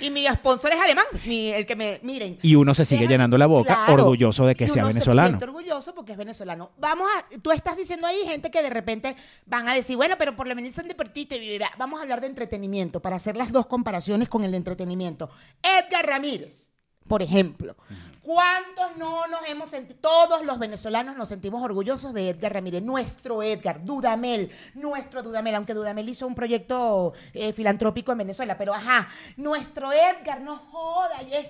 [0.02, 1.06] Y mi sponsor es alemán.
[1.26, 2.00] Mi- el que me.
[2.04, 2.40] Miren.
[2.42, 4.04] Y uno se sigue Deja- llenando la boca Claro.
[4.04, 5.38] orgulloso de que Y sea uno venezolano.
[5.40, 6.72] Se orgulloso porque es venezolano.
[6.80, 9.16] Vamos a, tú estás diciendo ahí gente que de repente
[9.46, 11.38] van a decir, bueno, pero por lo menos son deportistas.
[11.78, 15.30] Vamos a hablar de entretenimiento para hacer las dos comparaciones con el entretenimiento.
[15.62, 16.71] Edgar Ramírez,
[17.08, 17.76] por ejemplo.
[18.22, 20.00] ¿Cuántos no nos hemos sentido?
[20.00, 25.74] Todos los venezolanos nos sentimos orgullosos de Edgar Ramírez, nuestro Edgar, Dudamel, nuestro Dudamel, aunque
[25.74, 31.34] Dudamel hizo un proyecto eh, filantrópico en Venezuela, pero ajá, nuestro Edgar, no joda, y
[31.34, 31.48] es.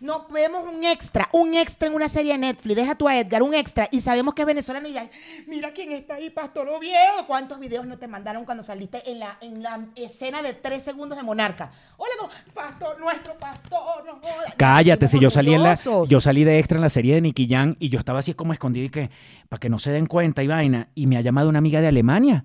[0.00, 2.76] No vemos un extra, un extra en una serie de Netflix.
[2.76, 3.88] Deja tú a Edgar, un extra.
[3.90, 5.08] Y sabemos que es venezolano y ya,
[5.46, 7.26] mira quién está ahí, Pastor Oviedo.
[7.26, 11.18] ¿Cuántos videos no te mandaron cuando saliste en la, en la escena de tres segundos
[11.18, 11.70] de Monarca?
[11.96, 14.54] Hola, como, Pastor, nuestro pastor, no jodas.
[14.56, 15.78] Cállate, si yo salí en la,
[16.08, 18.52] yo salí de extra en la serie de Nicky Jam y yo estaba así como
[18.52, 19.10] escondido y que,
[19.48, 21.88] para que no se den cuenta y vaina, y me ha llamado una amiga de
[21.88, 22.44] Alemania,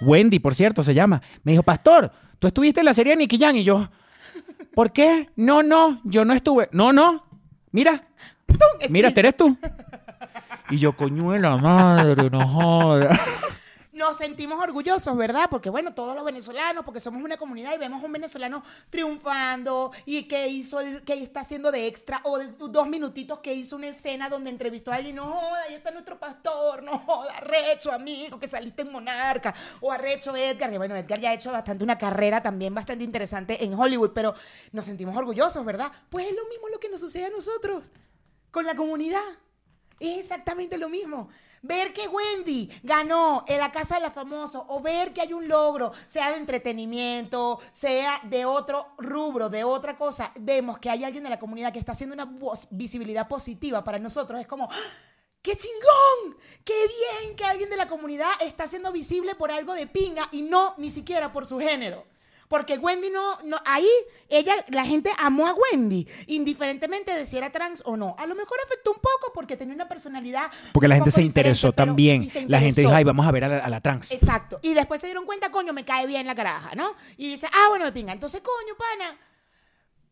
[0.00, 1.22] Wendy, por cierto, se llama.
[1.42, 3.88] Me dijo, Pastor, tú estuviste en la serie de Nicky Jam y yo,
[4.76, 5.30] ¿por qué?
[5.36, 6.68] No, no, yo no estuve.
[6.70, 7.24] No, no,
[7.72, 8.06] mira,
[8.90, 9.56] mira, eres tú.
[10.68, 13.20] Y yo, coño de la madre, no jodas.
[13.96, 15.48] Nos sentimos orgullosos, ¿verdad?
[15.48, 19.90] Porque bueno, todos los venezolanos, porque somos una comunidad y vemos a un venezolano triunfando
[20.04, 20.76] y que hizo
[21.06, 24.92] que está haciendo de extra o de dos minutitos que hizo una escena donde entrevistó
[24.92, 28.92] a alguien, no joda, ahí está nuestro pastor, no joda, arrecho amigo, que saliste en
[28.92, 33.02] Monarca, o arrecho Edgar, que bueno, Edgar ya ha hecho bastante una carrera también bastante
[33.02, 34.34] interesante en Hollywood, pero
[34.72, 35.90] nos sentimos orgullosos, ¿verdad?
[36.10, 37.90] Pues es lo mismo lo que nos sucede a nosotros
[38.50, 39.24] con la comunidad.
[39.98, 41.30] Es exactamente lo mismo.
[41.62, 45.48] Ver que Wendy ganó en la Casa de la Famosa o ver que hay un
[45.48, 51.24] logro, sea de entretenimiento, sea de otro rubro, de otra cosa, vemos que hay alguien
[51.24, 52.30] de la comunidad que está haciendo una
[52.70, 54.40] visibilidad positiva para nosotros.
[54.40, 54.76] Es como, ¡Ah!
[55.42, 56.36] ¡qué chingón!
[56.64, 60.42] ¡Qué bien que alguien de la comunidad está siendo visible por algo de pinga y
[60.42, 62.15] no ni siquiera por su género!
[62.48, 63.88] Porque Wendy no, no, ahí
[64.28, 68.14] ella, la gente amó a Wendy, indiferentemente de si era trans o no.
[68.18, 70.50] A lo mejor afectó un poco porque tenía una personalidad.
[70.72, 72.28] Porque la gente se interesó también.
[72.48, 74.10] La gente dijo, ay, vamos a ver a la, a la trans.
[74.10, 74.58] Exacto.
[74.62, 76.94] Y después se dieron cuenta, coño, me cae bien la caraja, ¿no?
[77.16, 78.12] Y dice, ah, bueno, me pinga.
[78.12, 79.18] Entonces, coño, pana,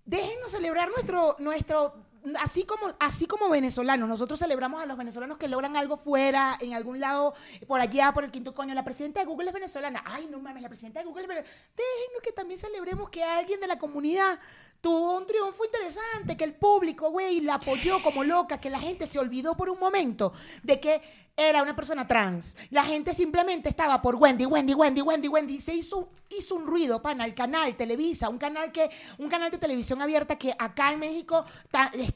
[0.05, 1.95] déjennos celebrar nuestro, nuestro,
[2.41, 4.09] así como, así como venezolanos.
[4.09, 7.35] Nosotros celebramos a los venezolanos que logran algo fuera, en algún lado,
[7.66, 8.75] por allá, por el quinto coño.
[8.75, 10.03] La presidenta de Google es venezolana.
[10.07, 11.57] Ay, no mames, la presidenta de Google es venezolana.
[11.77, 14.39] Déjenos que también celebremos que alguien de la comunidad
[14.81, 19.07] tuvo un triunfo interesante, que el público, güey, la apoyó como loca, que la gente
[19.07, 22.57] se olvidó por un momento de que era una persona trans.
[22.70, 25.61] La gente simplemente estaba por Wendy, Wendy, Wendy, Wendy, Wendy.
[25.61, 29.59] Se hizo, hizo un ruido, pana, el canal Televisa, un canal que, un canal de
[29.59, 31.45] televisión abierta que acá en México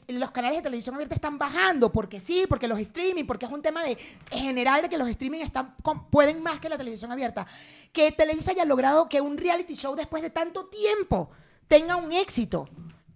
[0.07, 3.61] los canales de televisión abierta están bajando, porque sí, porque los streaming, porque es un
[3.61, 3.97] tema de
[4.31, 5.75] general de que los streaming están
[6.09, 7.45] pueden más que la televisión abierta.
[7.91, 11.29] Que Televisa haya logrado que un reality show después de tanto tiempo
[11.67, 12.69] tenga un éxito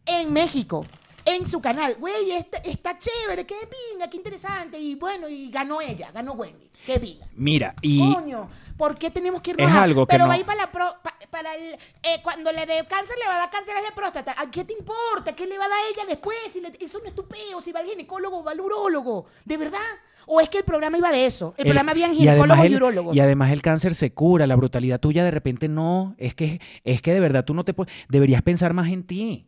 [0.05, 0.85] en México,
[1.25, 1.95] en su canal.
[1.99, 3.55] Güey, este- está chévere, qué
[3.91, 4.77] pinga, qué interesante.
[4.79, 6.69] Y bueno, y ganó ella, ganó Wendy.
[6.85, 7.25] Qué pinga.
[7.35, 10.33] Mira, y Coño, ¿por qué tenemos que irnos Es a- algo que Pero no- va
[10.35, 11.73] a ir para, la pro- pa- para el...
[11.73, 14.35] eh, cuando le dé cáncer, le va a dar cáncer de próstata.
[14.37, 15.33] ¿A qué te importa?
[15.33, 16.37] ¿Qué le va a dar a ella después?
[16.51, 17.61] Si le- eso no es tu peo.
[17.61, 19.25] Si va al ginecólogo o va al urólogo.
[19.45, 19.79] ¿De verdad?
[20.25, 21.53] ¿O es que el programa iba de eso?
[21.57, 23.15] El, el- programa había y ginecólogos y, el- urólogos.
[23.15, 26.15] Y además el cáncer se cura, la brutalidad tuya de repente no.
[26.17, 27.93] Es que, es que de verdad tú no te puedes.
[28.09, 29.47] Deberías pensar más en ti.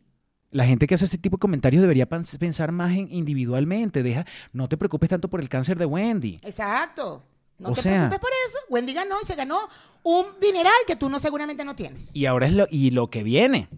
[0.56, 4.02] La gente que hace ese tipo de comentarios debería pens- pensar más en individualmente.
[4.02, 6.38] Deja, no te preocupes tanto por el cáncer de Wendy.
[6.42, 7.22] Exacto.
[7.58, 8.58] No O te sea- preocupes por eso.
[8.68, 9.58] Wendy ganó y se ganó
[10.02, 12.10] un dineral que tú no seguramente no tienes.
[12.14, 13.68] Y ahora es lo, y lo que viene.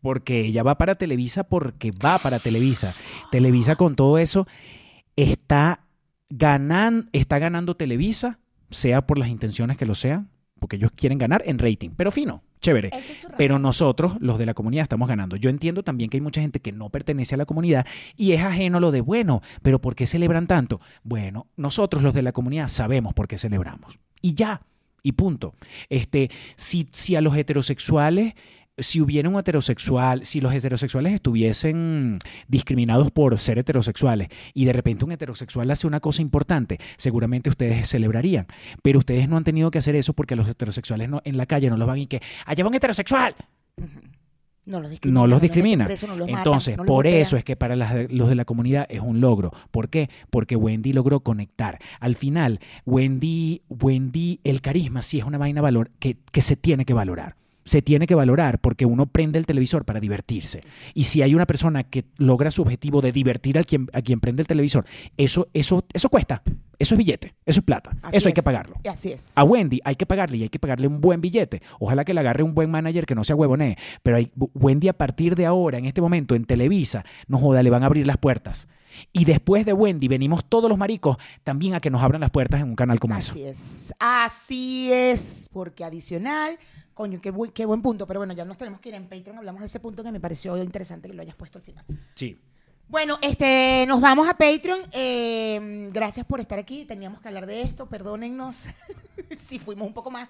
[0.00, 2.94] Porque ella va para Televisa porque va para Televisa.
[3.30, 4.46] Televisa con todo eso
[5.16, 5.84] está
[6.28, 8.38] ganando, está ganando Televisa,
[8.70, 11.90] sea por las intenciones que lo sean, porque ellos quieren ganar en rating.
[11.96, 12.88] Pero fino, chévere.
[12.92, 13.26] Es.
[13.36, 15.36] Pero nosotros, los de la comunidad, estamos ganando.
[15.36, 17.86] Yo entiendo también que hay mucha gente que no pertenece a la comunidad
[18.16, 20.80] y es ajeno lo de, bueno, pero ¿por qué celebran tanto?
[21.02, 23.98] Bueno, nosotros, los de la comunidad, sabemos por qué celebramos.
[24.22, 24.62] Y ya,
[25.02, 25.54] y punto.
[25.90, 28.34] Este, si, si a los heterosexuales
[28.82, 32.18] si hubiera un heterosexual, si los heterosexuales estuviesen
[32.48, 37.88] discriminados por ser heterosexuales y de repente un heterosexual hace una cosa importante, seguramente ustedes
[37.88, 38.46] celebrarían.
[38.82, 41.70] Pero ustedes no han tenido que hacer eso porque los heterosexuales no, en la calle
[41.70, 43.34] no los van y que allá va un heterosexual.
[44.64, 45.20] No los discrimina.
[45.20, 45.84] No los discrimina.
[45.86, 48.86] preso, no los matan, Entonces, por eso es que para las- los de la comunidad
[48.88, 49.50] es un logro.
[49.72, 50.08] ¿Por qué?
[50.30, 51.80] Porque Wendy logró conectar.
[51.98, 56.84] Al final, Wendy, Wendy, el carisma sí es una vaina valor que, que se tiene
[56.84, 57.34] que valorar.
[57.64, 60.62] Se tiene que valorar porque uno prende el televisor para divertirse.
[60.94, 64.20] Y si hay una persona que logra su objetivo de divertir a quien, a quien
[64.20, 64.84] prende el televisor,
[65.16, 66.42] eso, eso, eso cuesta.
[66.78, 67.34] Eso es billete.
[67.46, 67.96] Eso es plata.
[68.02, 68.76] Así eso hay que pagarlo.
[68.82, 69.32] Y Así es.
[69.36, 71.62] A Wendy hay que pagarle y hay que pagarle un buen billete.
[71.78, 73.76] Ojalá que le agarre un buen manager que no sea huevonee.
[74.02, 77.70] Pero hay, Wendy a partir de ahora, en este momento, en Televisa, no joda, le
[77.70, 78.66] van a abrir las puertas.
[79.12, 82.60] Y después de Wendy venimos todos los maricos también a que nos abran las puertas
[82.60, 83.32] en un canal como eso.
[83.32, 83.94] Así es.
[83.98, 85.48] Así es.
[85.52, 86.58] Porque adicional,
[86.94, 88.06] coño, qué buen, qué buen punto.
[88.06, 89.38] Pero bueno, ya nos tenemos que ir en Patreon.
[89.38, 91.84] Hablamos de ese punto que me pareció interesante que lo hayas puesto al final.
[92.14, 92.38] Sí.
[92.88, 94.80] Bueno, este, nos vamos a Patreon.
[94.92, 96.84] Eh, gracias por estar aquí.
[96.84, 97.86] Teníamos que hablar de esto.
[97.86, 98.66] Perdónennos
[99.36, 100.28] si fuimos un poco más.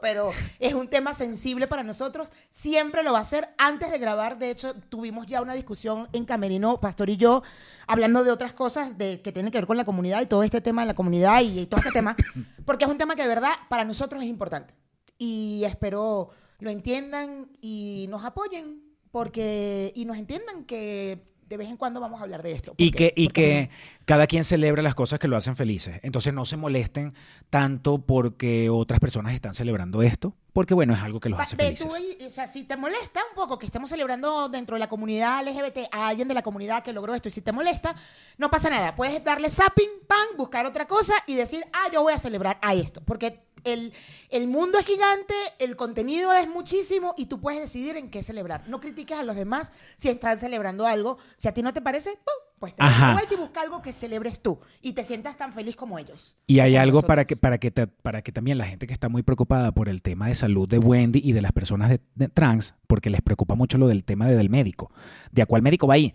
[0.00, 2.30] Pero es un tema sensible para nosotros.
[2.50, 3.48] Siempre lo va a ser.
[3.58, 7.42] Antes de grabar, de hecho, tuvimos ya una discusión en Camerino, Pastor y yo,
[7.86, 10.60] hablando de otras cosas de, que tienen que ver con la comunidad y todo este
[10.60, 12.16] tema de la comunidad y, y todo este tema,
[12.64, 14.74] porque es un tema que de verdad para nosotros es importante.
[15.18, 21.76] Y espero lo entiendan y nos apoyen, porque y nos entiendan que de vez en
[21.76, 22.74] cuando vamos a hablar de esto.
[22.76, 23.70] Y que, y que
[24.04, 26.00] cada quien celebra las cosas que lo hacen felices.
[26.02, 27.14] Entonces no se molesten
[27.50, 31.86] tanto porque otras personas están celebrando esto, porque bueno, es algo que los hace felices.
[31.86, 35.46] tú o sea, si te molesta un poco que estemos celebrando dentro de la comunidad
[35.46, 37.94] LGBT a alguien de la comunidad que logró esto, y si te molesta,
[38.38, 38.94] no pasa nada.
[38.96, 42.74] Puedes darle zapping, pan, buscar otra cosa y decir, ah, yo voy a celebrar a
[42.74, 43.00] esto.
[43.04, 43.92] Porque el,
[44.30, 48.64] el mundo es gigante, el contenido es muchísimo y tú puedes decidir en qué celebrar.
[48.68, 51.18] No critiques a los demás si están celebrando algo.
[51.36, 52.46] Si a ti no te parece, ¡pum!
[52.58, 55.98] pues te vuelta y busca algo que celebres tú y te sientas tan feliz como
[55.98, 56.38] ellos.
[56.46, 59.10] Y hay algo para que, para, que te- para que también la gente que está
[59.10, 62.28] muy preocupada por el tema de salud de Wendy y de las personas de, de
[62.28, 64.90] trans, porque les preocupa mucho lo del tema de- del médico,
[65.32, 66.14] de a cuál médico va ahí,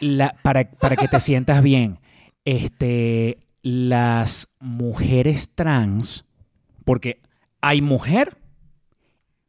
[0.00, 2.00] La- para, para que te sientas bien,
[2.44, 6.24] este, las mujeres trans,
[6.90, 7.22] porque
[7.60, 8.36] hay mujer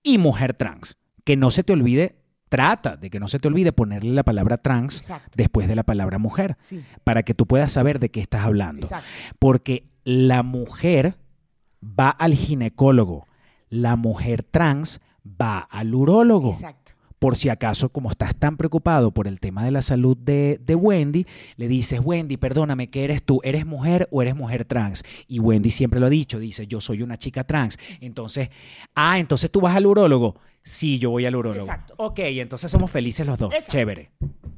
[0.04, 3.74] y mujer trans, que no se te olvide, trata de que no se te olvide
[3.74, 5.32] ponerle la palabra trans Exacto.
[5.36, 8.84] después de la palabra mujer Sí, para que tú puedas saber de qué estás hablando.
[8.86, 9.08] exacto.
[9.40, 11.16] Porque la mujer
[11.84, 13.26] va al ginecólogo,
[13.70, 16.52] la mujer trans va al urólogo.
[16.52, 16.81] Exacto.
[17.22, 20.74] Por si acaso, como estás tan preocupado por el tema de la salud de, de
[20.74, 23.40] Wendy, le dices, Wendy, perdóname, ¿qué eres tú?
[23.44, 25.04] ¿Eres mujer o eres mujer trans?
[25.28, 27.78] Y Wendy siempre lo ha dicho, dice, yo soy una chica trans.
[28.00, 28.50] Entonces,
[28.96, 30.40] ah, entonces tú vas al urólogo.
[30.64, 31.64] Sí, yo voy al urólogo.
[31.64, 31.94] Exacto.
[31.98, 33.54] Ok, entonces somos felices los dos.
[33.54, 33.72] Exacto.
[33.72, 34.10] Chévere.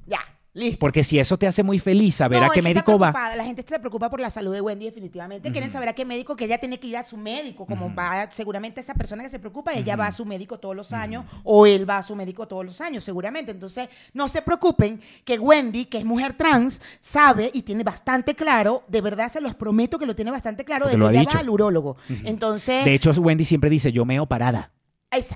[0.07, 0.21] Ya,
[0.53, 0.79] listo.
[0.79, 3.11] Porque si eso te hace muy feliz saber No, a qué médico va.
[3.35, 5.51] La gente se preocupa por la salud de Wendy definitivamente.
[5.51, 7.65] Quieren saber a qué médico, que ella tiene que ir a su médico.
[7.65, 10.93] Como va seguramente esa persona que se preocupa, ella va a su médico todos los
[10.93, 13.51] años o él va a su médico todos los años, seguramente.
[13.51, 18.83] Entonces, no se preocupen que Wendy, que es mujer trans, sabe y tiene bastante claro,
[18.87, 21.19] de verdad se los prometo que lo tiene bastante claro, Porque de lo que ella
[21.21, 21.33] dicho.
[21.35, 21.97] va al urólogo.
[22.23, 24.71] Entonces, De hecho, Wendy siempre dice, yo meo parada.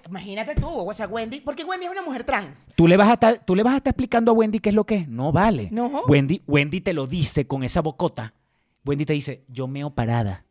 [0.07, 2.67] Imagínate tú, o sea, Wendy, porque Wendy es una mujer trans.
[2.75, 4.75] ¿Tú le, vas a estar, ¿Tú le vas a estar explicando a Wendy qué es
[4.75, 5.07] lo que es?
[5.07, 5.69] No vale.
[5.71, 6.03] No.
[6.07, 8.33] Wendy, Wendy te lo dice con esa bocota.
[8.85, 10.45] Wendy te dice, yo meo parada.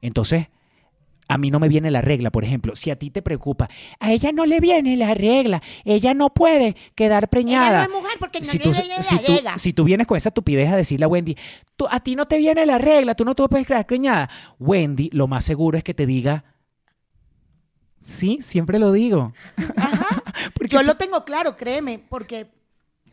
[0.00, 0.48] Entonces,
[1.30, 2.74] a mí no me viene la regla, por ejemplo.
[2.74, 3.68] Si a ti te preocupa,
[4.00, 5.62] A ella no le viene la regla.
[5.84, 7.84] Ella no puede quedar preñada.
[7.84, 9.58] Ella no es mujer porque no si tú, viene si, la tú, regla.
[9.58, 11.36] si tú vienes con esa tupidez a decirle a Wendy,
[11.76, 14.28] tú, a ti no te viene la regla, tú no te puedes quedar preñada.
[14.58, 16.44] Wendy, lo más seguro es que te diga,
[18.00, 19.32] sí, siempre lo digo.
[20.54, 22.46] Porque Yo lo tengo claro, créeme, porque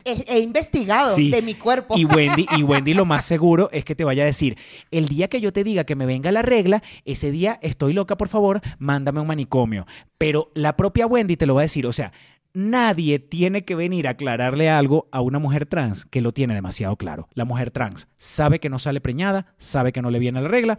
[0.04, 1.30] he, he investigado Sí.
[1.30, 1.96] de mi cuerpo.
[1.98, 4.56] Y Wendy, y Wendy lo más seguro es que te vaya a decir,
[4.90, 8.16] el día que yo te diga que me venga la regla, ese día estoy loca,
[8.16, 9.86] por favor, mándame un manicomio.
[10.16, 12.12] Pero la propia Wendy te lo va a decir, o sea,
[12.54, 16.96] nadie tiene que venir a aclararle algo a una mujer trans que lo tiene demasiado
[16.96, 17.28] claro.
[17.34, 20.78] La mujer trans sabe que no sale preñada, sabe que no le viene la regla,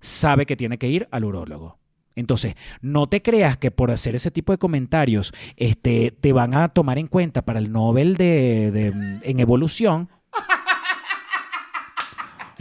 [0.00, 1.78] sabe que tiene que ir al urólogo.
[2.16, 6.68] Entonces, no te creas que por hacer ese tipo de comentarios este, te van a
[6.70, 10.08] tomar en cuenta para el Nobel de, de- en evolución.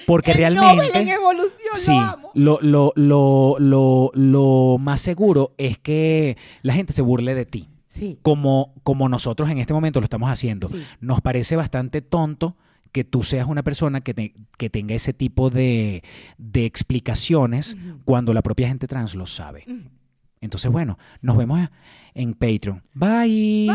[0.05, 0.75] Porque El realmente...
[0.75, 2.31] Nobel en evolución, Sí, lo amo.
[2.61, 7.69] lo, lo, lo, más seguro es que la gente se burle de ti.
[7.87, 8.19] Sí.
[8.21, 10.67] Como, como nosotros en este momento lo estamos haciendo.
[10.67, 10.85] Sí.
[10.99, 12.55] Nos parece bastante tonto
[12.95, 16.01] que tú seas una persona que, te- que tenga ese tipo de,
[16.37, 17.75] de explicaciones
[18.05, 19.65] cuando la propia gente trans lo sabe.
[20.39, 21.59] Entonces, bueno, nos vemos
[22.13, 22.81] en Patreon.
[22.93, 23.67] Bye.